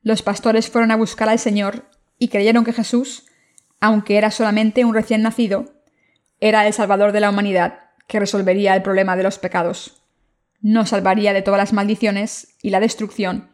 Los 0.02 0.20
pastores 0.20 0.68
fueron 0.68 0.90
a 0.90 0.96
buscar 0.96 1.30
al 1.30 1.38
Señor 1.38 1.88
y 2.18 2.28
creyeron 2.28 2.66
que 2.66 2.74
Jesús, 2.74 3.24
aunque 3.80 4.18
era 4.18 4.30
solamente 4.30 4.84
un 4.84 4.92
recién 4.92 5.22
nacido, 5.22 5.72
era 6.38 6.66
el 6.66 6.74
Salvador 6.74 7.12
de 7.12 7.20
la 7.20 7.30
humanidad 7.30 7.78
que 8.06 8.20
resolvería 8.20 8.76
el 8.76 8.82
problema 8.82 9.16
de 9.16 9.22
los 9.22 9.38
pecados, 9.38 10.02
nos 10.60 10.90
salvaría 10.90 11.32
de 11.32 11.40
todas 11.40 11.56
las 11.56 11.72
maldiciones 11.72 12.54
y 12.60 12.68
la 12.68 12.80
destrucción 12.80 13.48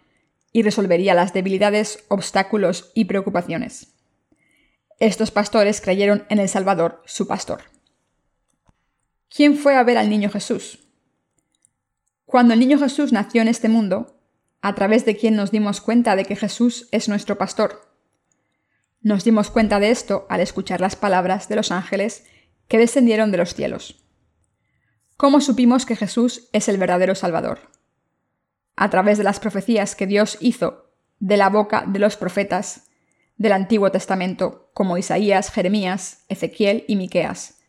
y 0.50 0.62
resolvería 0.62 1.14
las 1.14 1.32
debilidades, 1.32 2.02
obstáculos 2.08 2.90
y 2.92 3.04
preocupaciones. 3.04 3.94
Estos 4.98 5.30
pastores 5.30 5.80
creyeron 5.80 6.26
en 6.28 6.40
el 6.40 6.48
Salvador, 6.48 7.04
su 7.06 7.28
pastor. 7.28 7.62
¿Quién 9.28 9.54
fue 9.56 9.76
a 9.76 9.84
ver 9.84 9.96
al 9.96 10.10
niño 10.10 10.28
Jesús? 10.28 10.81
Cuando 12.24 12.54
el 12.54 12.60
niño 12.60 12.78
Jesús 12.78 13.12
nació 13.12 13.42
en 13.42 13.48
este 13.48 13.68
mundo, 13.68 14.18
a 14.62 14.74
través 14.74 15.04
de 15.04 15.16
quien 15.16 15.34
nos 15.34 15.50
dimos 15.50 15.80
cuenta 15.80 16.16
de 16.16 16.24
que 16.24 16.36
Jesús 16.36 16.88
es 16.92 17.08
nuestro 17.08 17.36
pastor. 17.36 17.92
Nos 19.00 19.24
dimos 19.24 19.50
cuenta 19.50 19.80
de 19.80 19.90
esto 19.90 20.26
al 20.30 20.40
escuchar 20.40 20.80
las 20.80 20.94
palabras 20.94 21.48
de 21.48 21.56
los 21.56 21.72
ángeles 21.72 22.24
que 22.68 22.78
descendieron 22.78 23.32
de 23.32 23.38
los 23.38 23.54
cielos. 23.54 24.06
¿Cómo 25.16 25.40
supimos 25.40 25.84
que 25.84 25.96
Jesús 25.96 26.48
es 26.52 26.68
el 26.68 26.78
verdadero 26.78 27.16
Salvador? 27.16 27.70
A 28.76 28.88
través 28.88 29.18
de 29.18 29.24
las 29.24 29.40
profecías 29.40 29.96
que 29.96 30.06
Dios 30.06 30.38
hizo 30.40 30.92
de 31.18 31.36
la 31.36 31.48
boca 31.48 31.84
de 31.86 31.98
los 31.98 32.16
profetas 32.16 32.88
del 33.36 33.52
Antiguo 33.52 33.90
Testamento, 33.90 34.70
como 34.74 34.96
Isaías, 34.96 35.50
Jeremías, 35.50 36.24
Ezequiel 36.28 36.84
y 36.86 36.94
Miqueas, 36.96 37.61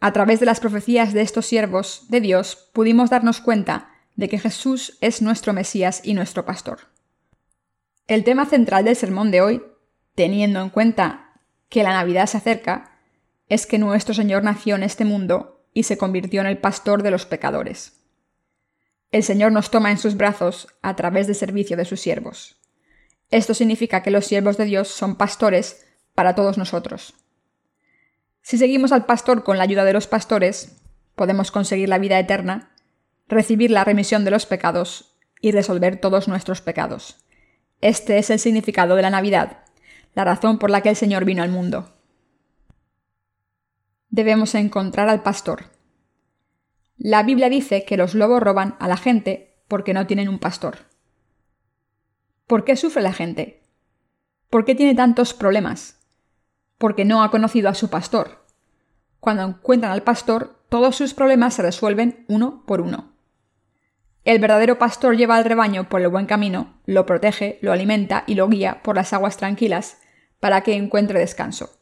a 0.00 0.12
través 0.12 0.40
de 0.40 0.46
las 0.46 0.60
profecías 0.60 1.12
de 1.12 1.22
estos 1.22 1.46
siervos 1.46 2.06
de 2.08 2.20
Dios 2.20 2.70
pudimos 2.72 3.10
darnos 3.10 3.40
cuenta 3.40 3.90
de 4.16 4.28
que 4.28 4.38
Jesús 4.38 4.98
es 5.00 5.22
nuestro 5.22 5.52
Mesías 5.52 6.00
y 6.04 6.14
nuestro 6.14 6.44
pastor. 6.44 6.80
El 8.06 8.24
tema 8.24 8.46
central 8.46 8.84
del 8.84 8.96
sermón 8.96 9.30
de 9.30 9.40
hoy 9.42 9.62
teniendo 10.18 10.60
en 10.60 10.70
cuenta 10.70 11.30
que 11.68 11.84
la 11.84 11.92
Navidad 11.92 12.26
se 12.26 12.38
acerca, 12.38 12.98
es 13.48 13.66
que 13.66 13.78
nuestro 13.78 14.14
Señor 14.14 14.42
nació 14.42 14.74
en 14.74 14.82
este 14.82 15.04
mundo 15.04 15.64
y 15.72 15.84
se 15.84 15.96
convirtió 15.96 16.40
en 16.40 16.48
el 16.48 16.58
pastor 16.58 17.04
de 17.04 17.12
los 17.12 17.24
pecadores. 17.24 18.00
El 19.12 19.22
Señor 19.22 19.52
nos 19.52 19.70
toma 19.70 19.92
en 19.92 19.96
sus 19.96 20.16
brazos 20.16 20.66
a 20.82 20.96
través 20.96 21.28
del 21.28 21.36
servicio 21.36 21.76
de 21.76 21.84
sus 21.84 22.00
siervos. 22.00 22.60
Esto 23.30 23.54
significa 23.54 24.02
que 24.02 24.10
los 24.10 24.26
siervos 24.26 24.56
de 24.56 24.64
Dios 24.64 24.88
son 24.88 25.14
pastores 25.14 25.86
para 26.16 26.34
todos 26.34 26.58
nosotros. 26.58 27.14
Si 28.48 28.56
seguimos 28.56 28.92
al 28.92 29.04
pastor 29.04 29.44
con 29.44 29.58
la 29.58 29.64
ayuda 29.64 29.84
de 29.84 29.92
los 29.92 30.06
pastores, 30.06 30.80
podemos 31.16 31.50
conseguir 31.50 31.90
la 31.90 31.98
vida 31.98 32.18
eterna, 32.18 32.70
recibir 33.28 33.70
la 33.70 33.84
remisión 33.84 34.24
de 34.24 34.30
los 34.30 34.46
pecados 34.46 35.18
y 35.42 35.52
resolver 35.52 36.00
todos 36.00 36.28
nuestros 36.28 36.62
pecados. 36.62 37.26
Este 37.82 38.16
es 38.16 38.30
el 38.30 38.38
significado 38.38 38.96
de 38.96 39.02
la 39.02 39.10
Navidad, 39.10 39.64
la 40.14 40.24
razón 40.24 40.58
por 40.58 40.70
la 40.70 40.80
que 40.80 40.88
el 40.88 40.96
Señor 40.96 41.26
vino 41.26 41.42
al 41.42 41.50
mundo. 41.50 41.94
Debemos 44.08 44.54
encontrar 44.54 45.10
al 45.10 45.22
pastor. 45.22 45.64
La 46.96 47.24
Biblia 47.24 47.50
dice 47.50 47.84
que 47.84 47.98
los 47.98 48.14
lobos 48.14 48.42
roban 48.42 48.76
a 48.80 48.88
la 48.88 48.96
gente 48.96 49.58
porque 49.68 49.92
no 49.92 50.06
tienen 50.06 50.30
un 50.30 50.38
pastor. 50.38 50.86
¿Por 52.46 52.64
qué 52.64 52.76
sufre 52.76 53.02
la 53.02 53.12
gente? 53.12 53.60
¿Por 54.48 54.64
qué 54.64 54.74
tiene 54.74 54.94
tantos 54.94 55.34
problemas? 55.34 55.97
Porque 56.78 57.04
no 57.04 57.22
ha 57.22 57.30
conocido 57.30 57.68
a 57.68 57.74
su 57.74 57.90
pastor. 57.90 58.44
Cuando 59.20 59.42
encuentran 59.42 59.92
al 59.92 60.02
pastor, 60.02 60.62
todos 60.68 60.96
sus 60.96 61.14
problemas 61.14 61.54
se 61.54 61.62
resuelven 61.62 62.24
uno 62.28 62.64
por 62.66 62.80
uno. 62.80 63.12
El 64.24 64.38
verdadero 64.40 64.78
pastor 64.78 65.16
lleva 65.16 65.36
al 65.36 65.44
rebaño 65.44 65.88
por 65.88 66.00
el 66.00 66.08
buen 66.08 66.26
camino, 66.26 66.80
lo 66.84 67.06
protege, 67.06 67.58
lo 67.62 67.72
alimenta 67.72 68.24
y 68.26 68.34
lo 68.34 68.48
guía 68.48 68.82
por 68.82 68.96
las 68.96 69.12
aguas 69.12 69.36
tranquilas 69.36 69.98
para 70.40 70.60
que 70.60 70.74
encuentre 70.74 71.18
descanso. 71.18 71.78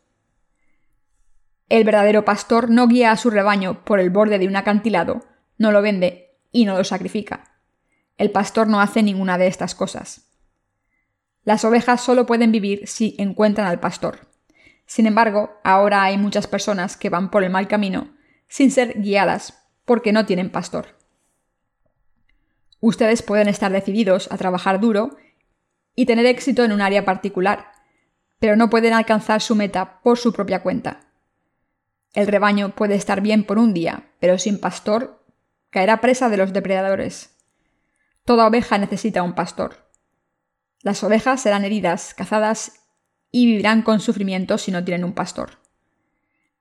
El 1.68 1.82
verdadero 1.82 2.24
pastor 2.24 2.70
no 2.70 2.86
guía 2.86 3.10
a 3.10 3.16
su 3.16 3.30
rebaño 3.30 3.84
por 3.84 3.98
el 3.98 4.10
borde 4.10 4.38
de 4.38 4.46
un 4.46 4.54
acantilado, 4.54 5.24
no 5.58 5.72
lo 5.72 5.82
vende 5.82 6.36
y 6.52 6.64
no 6.64 6.78
lo 6.78 6.84
sacrifica. 6.84 7.56
El 8.16 8.30
pastor 8.30 8.68
no 8.68 8.80
hace 8.80 9.02
ninguna 9.02 9.36
de 9.36 9.48
estas 9.48 9.74
cosas. 9.74 10.30
Las 11.42 11.64
ovejas 11.64 12.00
solo 12.00 12.26
pueden 12.26 12.52
vivir 12.52 12.86
si 12.86 13.16
encuentran 13.18 13.66
al 13.66 13.80
pastor. 13.80 14.28
Sin 14.86 15.06
embargo, 15.06 15.58
ahora 15.64 16.04
hay 16.04 16.16
muchas 16.16 16.46
personas 16.46 16.96
que 16.96 17.10
van 17.10 17.30
por 17.30 17.44
el 17.44 17.50
mal 17.50 17.68
camino 17.68 18.16
sin 18.48 18.70
ser 18.70 19.00
guiadas 19.00 19.62
porque 19.84 20.12
no 20.12 20.26
tienen 20.26 20.50
pastor. 20.50 20.96
Ustedes 22.80 23.22
pueden 23.22 23.48
estar 23.48 23.72
decididos 23.72 24.30
a 24.30 24.36
trabajar 24.36 24.80
duro 24.80 25.16
y 25.94 26.06
tener 26.06 26.26
éxito 26.26 26.64
en 26.64 26.72
un 26.72 26.80
área 26.80 27.04
particular, 27.04 27.72
pero 28.38 28.54
no 28.56 28.70
pueden 28.70 28.92
alcanzar 28.92 29.40
su 29.40 29.56
meta 29.56 30.00
por 30.02 30.18
su 30.18 30.32
propia 30.32 30.62
cuenta. 30.62 31.00
El 32.12 32.26
rebaño 32.26 32.74
puede 32.74 32.94
estar 32.94 33.20
bien 33.20 33.44
por 33.44 33.58
un 33.58 33.74
día, 33.74 34.10
pero 34.20 34.38
sin 34.38 34.60
pastor 34.60 35.24
caerá 35.70 36.00
presa 36.00 36.28
de 36.28 36.36
los 36.36 36.52
depredadores. 36.52 37.36
Toda 38.24 38.46
oveja 38.46 38.78
necesita 38.78 39.22
un 39.22 39.34
pastor. 39.34 39.90
Las 40.82 41.02
ovejas 41.02 41.40
serán 41.42 41.64
heridas, 41.64 42.14
cazadas 42.14 42.85
y 43.36 43.44
vivirán 43.44 43.82
con 43.82 44.00
sufrimiento 44.00 44.56
si 44.56 44.70
no 44.72 44.82
tienen 44.82 45.04
un 45.04 45.12
pastor. 45.12 45.58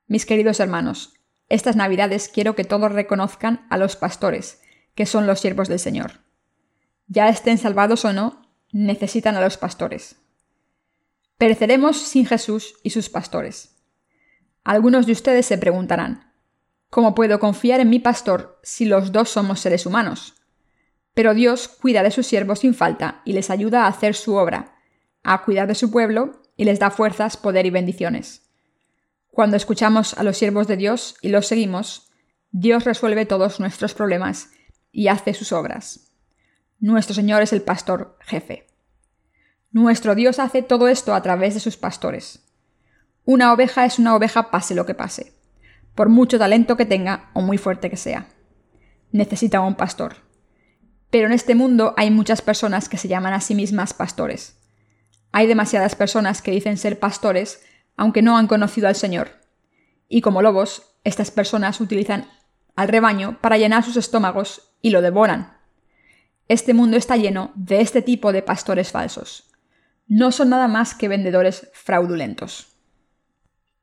Mis 0.08 0.26
queridos 0.26 0.60
hermanos, 0.60 1.14
estas 1.48 1.78
navidades 1.78 2.28
quiero 2.28 2.54
que 2.54 2.66
todos 2.66 2.92
reconozcan 2.92 3.66
a 3.70 3.78
los 3.78 3.96
pastores, 3.96 4.62
que 4.94 5.06
son 5.06 5.26
los 5.26 5.40
siervos 5.40 5.70
del 5.70 5.80
Señor. 5.80 6.20
Ya 7.08 7.30
estén 7.30 7.58
salvados 7.58 8.04
o 8.04 8.12
no, 8.12 8.42
necesitan 8.74 9.38
a 9.38 9.42
los 9.42 9.56
pastores. 9.56 10.18
Pereceremos 11.38 11.96
sin 11.96 12.26
Jesús 12.26 12.76
y 12.84 12.90
sus 12.90 13.08
pastores. 13.08 13.78
Algunos 14.66 15.06
de 15.06 15.14
ustedes 15.14 15.46
se 15.46 15.58
preguntarán, 15.58 16.34
¿cómo 16.90 17.16
puedo 17.16 17.40
confiar 17.40 17.80
en 17.80 17.90
mi 17.90 18.00
pastor 18.00 18.60
si 18.64 18.84
los 18.84 19.14
dos 19.14 19.30
somos 19.30 19.62
seres 19.62 19.86
humanos? 19.86 20.34
Pero 21.14 21.34
Dios 21.34 21.70
cuida 21.70 22.04
de 22.04 22.12
sus 22.12 22.28
siervos 22.28 22.60
sin 22.60 22.74
falta 22.74 23.22
y 23.24 23.32
les 23.32 23.50
ayuda 23.50 23.86
a 23.86 23.88
hacer 23.88 24.14
su 24.14 24.36
obra, 24.36 24.76
a 25.24 25.42
cuidar 25.46 25.70
de 25.70 25.76
su 25.76 25.90
pueblo 25.90 26.42
y 26.56 26.66
les 26.66 26.80
da 26.80 26.92
fuerzas, 26.92 27.38
poder 27.38 27.66
y 27.66 27.70
bendiciones. 27.70 28.50
Cuando 29.30 29.58
escuchamos 29.58 30.14
a 30.14 30.24
los 30.24 30.38
siervos 30.38 30.68
de 30.68 30.78
Dios 30.78 31.18
y 31.22 31.30
los 31.30 31.48
seguimos, 31.48 32.10
Dios 32.52 32.86
resuelve 32.86 33.26
todos 33.26 33.60
nuestros 33.60 33.94
problemas 33.94 34.52
y 34.92 35.10
hace 35.10 35.34
sus 35.34 35.52
obras. 35.52 36.14
Nuestro 36.80 37.14
Señor 37.14 37.42
es 37.42 37.52
el 37.52 37.62
pastor 37.62 38.18
jefe. 38.22 38.68
Nuestro 39.72 40.16
Dios 40.16 40.40
hace 40.40 40.62
todo 40.62 40.88
esto 40.88 41.14
a 41.14 41.22
través 41.22 41.54
de 41.54 41.60
sus 41.60 41.76
pastores. 41.76 42.46
Una 43.26 43.52
oveja 43.52 43.86
es 43.86 44.00
una 44.00 44.16
oveja 44.16 44.52
pase 44.52 44.74
lo 44.74 44.86
que 44.86 44.94
pase, 44.94 45.34
por 45.96 46.08
mucho 46.08 46.40
talento 46.40 46.78
que 46.78 46.86
tenga 46.86 47.30
o 47.34 47.42
muy 47.42 47.58
fuerte 47.58 47.90
que 47.90 47.98
sea. 47.98 48.30
Necesita 49.12 49.60
un 49.60 49.76
pastor. 49.76 50.18
Pero 51.10 51.28
en 51.28 51.34
este 51.34 51.56
mundo 51.56 51.94
hay 51.98 52.12
muchas 52.12 52.42
personas 52.42 52.88
que 52.88 52.98
se 52.98 53.08
llaman 53.08 53.34
a 53.34 53.42
sí 53.42 53.56
mismas 53.56 53.94
pastores. 53.94 54.58
Hay 55.36 55.48
demasiadas 55.48 55.96
personas 55.96 56.42
que 56.42 56.52
dicen 56.52 56.78
ser 56.78 56.98
pastores 56.98 57.62
aunque 57.98 58.22
no 58.22 58.38
han 58.38 58.48
conocido 58.48 58.88
al 58.88 58.96
Señor. 58.96 59.32
Y 60.08 60.22
como 60.22 60.42
lobos, 60.42 60.96
estas 61.04 61.30
personas 61.30 61.82
utilizan 61.82 62.30
al 62.78 62.88
rebaño 62.88 63.38
para 63.42 63.58
llenar 63.58 63.84
sus 63.84 63.98
estómagos 63.98 64.72
y 64.82 64.92
lo 64.92 65.02
devoran. 65.02 65.58
Este 66.48 66.74
mundo 66.74 66.96
está 66.96 67.18
lleno 67.18 67.52
de 67.56 67.82
este 67.82 68.02
tipo 68.02 68.32
de 68.32 68.44
pastores 68.44 68.94
falsos. 68.94 69.52
No 70.08 70.32
son 70.32 70.48
nada 70.48 70.70
más 70.70 70.96
que 70.96 71.10
vendedores 71.10 71.70
fraudulentos. 71.74 72.78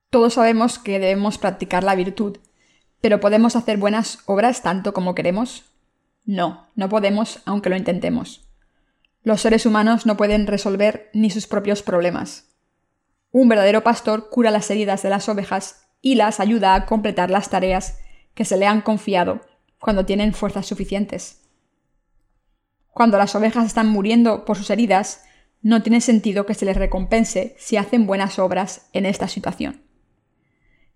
Todos 0.09 0.33
sabemos 0.33 0.79
que 0.79 0.99
debemos 0.99 1.37
practicar 1.37 1.85
la 1.85 1.97
virtud, 1.97 2.39
pero 3.03 3.21
¿podemos 3.21 3.57
hacer 3.57 3.77
buenas 3.77 4.21
obras 4.25 4.63
tanto 4.63 4.95
como 4.95 5.15
queremos? 5.15 5.67
No, 6.25 6.69
no 6.77 6.89
podemos, 6.89 7.43
aunque 7.45 7.69
lo 7.69 7.77
intentemos. 7.77 8.49
Los 9.23 9.41
seres 9.41 9.67
humanos 9.67 10.07
no 10.07 10.17
pueden 10.17 10.47
resolver 10.47 11.11
ni 11.13 11.31
sus 11.31 11.47
propios 11.47 11.83
problemas. 11.83 12.49
Un 13.31 13.49
verdadero 13.49 13.83
pastor 13.83 14.29
cura 14.31 14.51
las 14.51 14.71
heridas 14.71 15.03
de 15.03 15.11
las 15.11 15.29
ovejas 15.29 15.87
y 16.01 16.17
las 16.17 16.41
ayuda 16.41 16.75
a 16.75 16.87
completar 16.87 17.31
las 17.31 17.49
tareas 17.49 17.99
que 18.35 18.45
se 18.45 18.57
le 18.57 18.67
han 18.67 18.81
confiado 18.81 19.41
cuando 19.79 20.05
tienen 20.05 20.35
fuerzas 20.35 20.67
suficientes. 20.67 21.43
Cuando 22.89 23.17
las 23.17 23.35
ovejas 23.35 23.67
están 23.67 23.89
muriendo 23.89 24.45
por 24.45 24.57
sus 24.57 24.71
heridas, 24.71 25.25
no 25.63 25.83
tiene 25.83 26.01
sentido 26.01 26.45
que 26.45 26.55
se 26.55 26.65
les 26.65 26.77
recompense 26.77 27.57
si 27.59 27.77
hacen 27.77 28.07
buenas 28.07 28.39
obras 28.39 28.89
en 28.93 29.07
esta 29.07 29.29
situación 29.29 29.83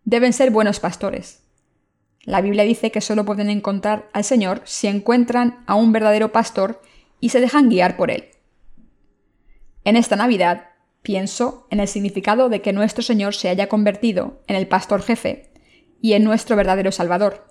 deben 0.07 0.33
ser 0.33 0.51
buenos 0.51 0.81
pastores. 0.81 1.43
La 2.23 2.41
Biblia 2.41 2.65
dice 2.65 2.91
que 2.91 3.01
solo 3.03 3.25
pueden 3.25 3.51
encontrar 3.51 4.09
al 4.13 4.25
Señor 4.25 4.63
si 4.65 4.87
encuentran 4.87 5.63
a 5.67 5.75
un 5.75 5.93
verdadero 5.93 6.33
pastor 6.33 6.81
y 7.21 7.31
se 7.31 7.41
dejan 7.41 7.69
guiar 7.69 7.97
por 7.97 8.11
él. 8.11 8.31
En 9.85 9.97
esta 9.97 10.17
Navidad 10.17 10.71
pienso 11.03 11.67
en 11.71 11.81
el 11.81 11.89
significado 11.89 12.49
de 12.49 12.61
que 12.61 12.73
nuestro 12.73 13.03
Señor 13.03 13.35
se 13.35 13.49
haya 13.49 13.69
convertido 13.69 14.43
en 14.49 14.57
el 14.57 14.67
pastor 14.67 15.03
jefe 15.03 15.53
y 16.01 16.15
en 16.15 16.25
nuestro 16.25 16.57
verdadero 16.57 16.91
Salvador. 16.93 17.47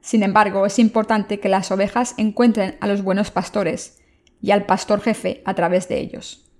Sin 0.00 0.22
embargo, 0.22 0.66
es 0.66 0.78
importante 0.78 1.40
que 1.40 1.48
las 1.48 1.70
ovejas 1.70 2.14
encuentren 2.18 2.76
a 2.80 2.88
los 2.88 3.02
buenos 3.02 3.30
pastores 3.30 4.02
y 4.42 4.50
al 4.50 4.66
pastor 4.66 5.00
jefe 5.00 5.42
a 5.44 5.54
través 5.54 5.88
de 5.88 6.00
ellos. 6.00 6.50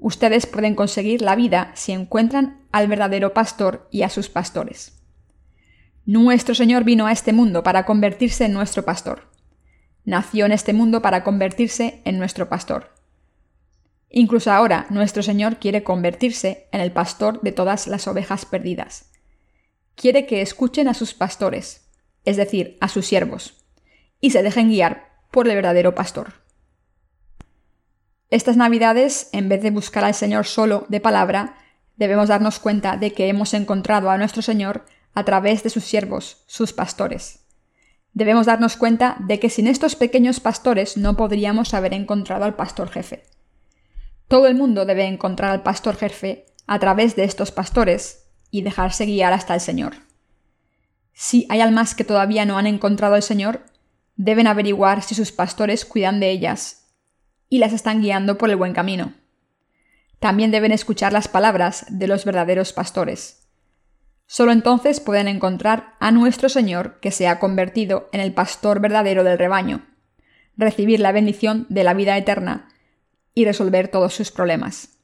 Ustedes 0.00 0.46
pueden 0.46 0.74
conseguir 0.74 1.22
la 1.22 1.36
vida 1.36 1.72
si 1.74 1.92
encuentran 1.92 2.66
al 2.72 2.88
verdadero 2.88 3.34
pastor 3.34 3.88
y 3.90 4.02
a 4.02 4.08
sus 4.08 4.28
pastores. 4.28 5.02
Nuestro 6.06 6.54
Señor 6.54 6.84
vino 6.84 7.06
a 7.06 7.12
este 7.12 7.32
mundo 7.32 7.62
para 7.62 7.84
convertirse 7.84 8.46
en 8.46 8.54
nuestro 8.54 8.84
pastor. 8.84 9.27
Nació 10.08 10.46
en 10.46 10.52
este 10.52 10.72
mundo 10.72 11.02
para 11.02 11.22
convertirse 11.22 12.00
en 12.06 12.16
nuestro 12.16 12.48
pastor. 12.48 12.94
Incluso 14.08 14.50
ahora 14.50 14.86
nuestro 14.88 15.22
Señor 15.22 15.58
quiere 15.58 15.82
convertirse 15.82 16.66
en 16.72 16.80
el 16.80 16.92
pastor 16.92 17.42
de 17.42 17.52
todas 17.52 17.86
las 17.86 18.08
ovejas 18.08 18.46
perdidas. 18.46 19.10
Quiere 19.96 20.24
que 20.24 20.40
escuchen 20.40 20.88
a 20.88 20.94
sus 20.94 21.12
pastores, 21.12 21.90
es 22.24 22.38
decir, 22.38 22.78
a 22.80 22.88
sus 22.88 23.04
siervos, 23.06 23.66
y 24.18 24.30
se 24.30 24.42
dejen 24.42 24.70
guiar 24.70 25.10
por 25.30 25.46
el 25.46 25.54
verdadero 25.54 25.94
pastor. 25.94 26.32
Estas 28.30 28.56
navidades, 28.56 29.28
en 29.32 29.50
vez 29.50 29.62
de 29.62 29.72
buscar 29.72 30.04
al 30.04 30.14
Señor 30.14 30.46
solo 30.46 30.86
de 30.88 31.00
palabra, 31.00 31.58
debemos 31.96 32.30
darnos 32.30 32.60
cuenta 32.60 32.96
de 32.96 33.12
que 33.12 33.28
hemos 33.28 33.52
encontrado 33.52 34.08
a 34.08 34.16
nuestro 34.16 34.40
Señor 34.40 34.86
a 35.12 35.26
través 35.26 35.62
de 35.64 35.68
sus 35.68 35.84
siervos, 35.84 36.44
sus 36.46 36.72
pastores. 36.72 37.40
Debemos 38.18 38.46
darnos 38.46 38.76
cuenta 38.76 39.14
de 39.20 39.38
que 39.38 39.48
sin 39.48 39.68
estos 39.68 39.94
pequeños 39.94 40.40
pastores 40.40 40.96
no 40.96 41.16
podríamos 41.16 41.72
haber 41.72 41.94
encontrado 41.94 42.44
al 42.44 42.56
pastor 42.56 42.90
jefe. 42.90 43.22
Todo 44.26 44.48
el 44.48 44.56
mundo 44.56 44.86
debe 44.86 45.06
encontrar 45.06 45.52
al 45.52 45.62
pastor 45.62 45.94
jefe 45.94 46.46
a 46.66 46.80
través 46.80 47.14
de 47.14 47.22
estos 47.22 47.52
pastores 47.52 48.24
y 48.50 48.62
dejarse 48.62 49.06
guiar 49.06 49.32
hasta 49.32 49.54
el 49.54 49.60
Señor. 49.60 49.94
Si 51.12 51.46
hay 51.48 51.60
almas 51.60 51.94
que 51.94 52.02
todavía 52.02 52.44
no 52.44 52.58
han 52.58 52.66
encontrado 52.66 53.14
al 53.14 53.22
Señor, 53.22 53.64
deben 54.16 54.48
averiguar 54.48 55.02
si 55.02 55.14
sus 55.14 55.30
pastores 55.30 55.84
cuidan 55.84 56.18
de 56.18 56.32
ellas 56.32 56.88
y 57.48 57.58
las 57.58 57.72
están 57.72 58.02
guiando 58.02 58.36
por 58.36 58.50
el 58.50 58.56
buen 58.56 58.72
camino. 58.72 59.14
también 60.18 60.50
deben 60.50 60.72
escuchar 60.72 61.12
las 61.12 61.28
palabras 61.28 61.86
de 61.88 62.08
los 62.08 62.24
verdaderos 62.24 62.72
pastores. 62.72 63.37
Solo 64.30 64.52
entonces 64.52 65.00
pueden 65.00 65.26
encontrar 65.26 65.94
a 66.00 66.10
nuestro 66.12 66.50
Señor 66.50 67.00
que 67.00 67.10
se 67.10 67.26
ha 67.26 67.40
convertido 67.40 68.10
en 68.12 68.20
el 68.20 68.34
pastor 68.34 68.78
verdadero 68.78 69.24
del 69.24 69.38
rebaño, 69.38 69.86
recibir 70.54 71.00
la 71.00 71.12
bendición 71.12 71.64
de 71.70 71.82
la 71.82 71.94
vida 71.94 72.14
eterna 72.18 72.68
y 73.32 73.46
resolver 73.46 73.88
todos 73.88 74.12
sus 74.12 74.30
problemas. 74.30 74.98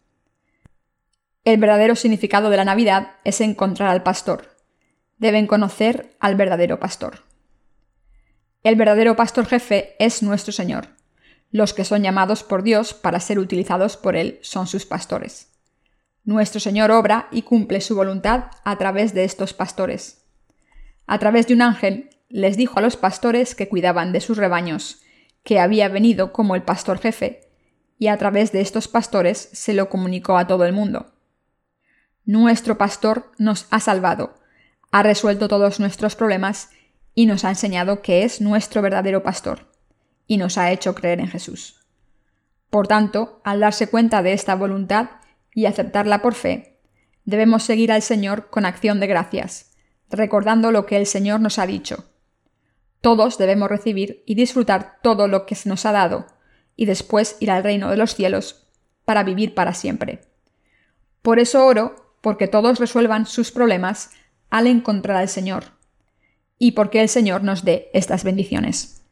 El 1.43 1.59
verdadero 1.59 1.97
significado 1.97 2.51
de 2.51 2.59
la 2.59 2.67
Navidad 2.67 3.13
es 3.25 3.41
encontrar 3.41 3.89
al 3.89 4.03
pastor. 4.03 4.57
Deben 5.17 5.47
conocer 5.47 6.15
al 6.21 6.37
verdadero 6.37 6.79
pastor. 6.79 7.23
El 8.63 8.77
verdadero 8.77 9.17
pastor 9.17 9.47
jefe 9.47 9.97
es 9.99 10.23
nuestro 10.23 10.53
Señor. 10.53 10.89
Los 11.51 11.73
que 11.73 11.85
son 11.85 12.03
llamados 12.03 12.43
por 12.43 12.63
Dios 12.63 12.93
para 12.93 13.21
ser 13.21 13.39
utilizados 13.39 13.97
por 13.97 14.17
Él 14.17 14.39
son 14.43 14.67
sus 14.67 14.85
pastores. 14.85 15.54
Nuestro 16.25 16.59
Señor 16.59 16.91
obra 16.91 17.29
y 17.31 17.43
cumple 17.43 17.81
su 17.83 17.95
voluntad 17.95 18.45
a 18.65 18.77
través 18.77 19.13
de 19.13 19.25
estos 19.25 19.53
pastores. 19.53 20.25
A 21.07 21.19
través 21.19 21.47
de 21.47 21.55
un 21.55 21.61
ángel 21.61 22.11
les 22.31 22.57
dijo 22.57 22.79
a 22.79 22.83
los 22.83 22.97
pastores 22.97 23.55
que 23.55 23.69
cuidaban 23.69 24.13
de 24.13 24.21
sus 24.21 24.39
rebaños, 24.39 25.03
que 25.43 25.61
había 25.61 25.89
venido 25.89 26.33
como 26.33 26.55
el 26.55 26.63
pastor 26.63 26.99
jefe, 26.99 27.51
y 27.99 28.09
a 28.09 28.17
través 28.17 28.53
de 28.53 28.63
estos 28.63 28.89
pastores 28.89 29.51
se 29.53 29.75
lo 29.75 29.91
comunicó 29.91 30.39
a 30.39 30.47
todo 30.47 30.65
el 30.65 30.73
mundo. 30.73 31.13
Nuestro 32.25 32.79
pastor 32.79 33.31
nos 33.39 33.67
ha 33.71 33.81
salvado, 33.81 34.35
ha 34.91 35.03
resuelto 35.03 35.47
todos 35.47 35.79
nuestros 35.79 36.17
problemas 36.17 36.71
y 37.15 37.27
nos 37.27 37.45
ha 37.45 37.51
enseñado 37.51 38.01
que 38.01 38.25
es 38.25 38.41
nuestro 38.41 38.81
verdadero 38.81 39.23
pastor 39.23 39.71
y 40.27 40.39
nos 40.39 40.57
ha 40.57 40.73
hecho 40.73 40.95
creer 40.95 41.21
en 41.21 41.29
Jesús. 41.29 41.81
Por 42.71 42.89
tanto, 42.89 43.43
al 43.45 43.61
darse 43.61 43.89
cuenta 43.89 44.23
de 44.23 44.33
esta 44.33 44.55
voluntad 44.55 45.11
y 45.55 45.67
aceptarla 45.67 46.21
por 46.21 46.35
fe, 46.35 46.81
debemos 47.25 47.63
seguir 47.63 47.93
al 47.93 48.03
Señor 48.03 48.51
con 48.51 48.67
acción 48.67 49.01
de 49.01 49.07
gracias, 49.07 49.73
recordando 50.11 50.73
lo 50.73 50.87
que 50.87 50.97
el 50.97 51.07
Señor 51.07 51.41
nos 51.41 51.59
ha 51.59 51.67
dicho. 51.67 52.05
Todos 53.01 53.39
debemos 53.39 53.69
recibir 53.69 54.23
y 54.27 54.35
disfrutar 54.35 54.99
todo 55.03 55.29
lo 55.29 55.47
que 55.47 55.55
se 55.55 55.69
nos 55.69 55.87
ha 55.87 55.93
dado, 55.93 56.27
y 56.77 56.87
después 56.87 57.37
ir 57.41 57.51
al 57.51 57.63
reino 57.63 57.91
de 57.91 57.97
los 57.97 58.15
cielos 58.15 58.67
para 59.05 59.23
vivir 59.23 59.55
para 59.55 59.75
siempre. 59.75 60.23
Por 61.23 61.39
eso 61.39 61.65
oro, 61.65 62.17
porque 62.21 62.49
todos 62.49 62.81
resuelvan 62.81 63.27
sus 63.27 63.53
problemas 63.53 64.11
al 64.51 64.67
encontrar 64.67 65.17
al 65.17 65.29
Señor, 65.29 65.65
y 66.59 66.73
porque 66.73 67.01
el 67.01 67.09
Señor 67.09 67.43
nos 67.45 67.65
dé 67.65 67.91
estas 67.93 68.25
bendiciones. 68.25 69.04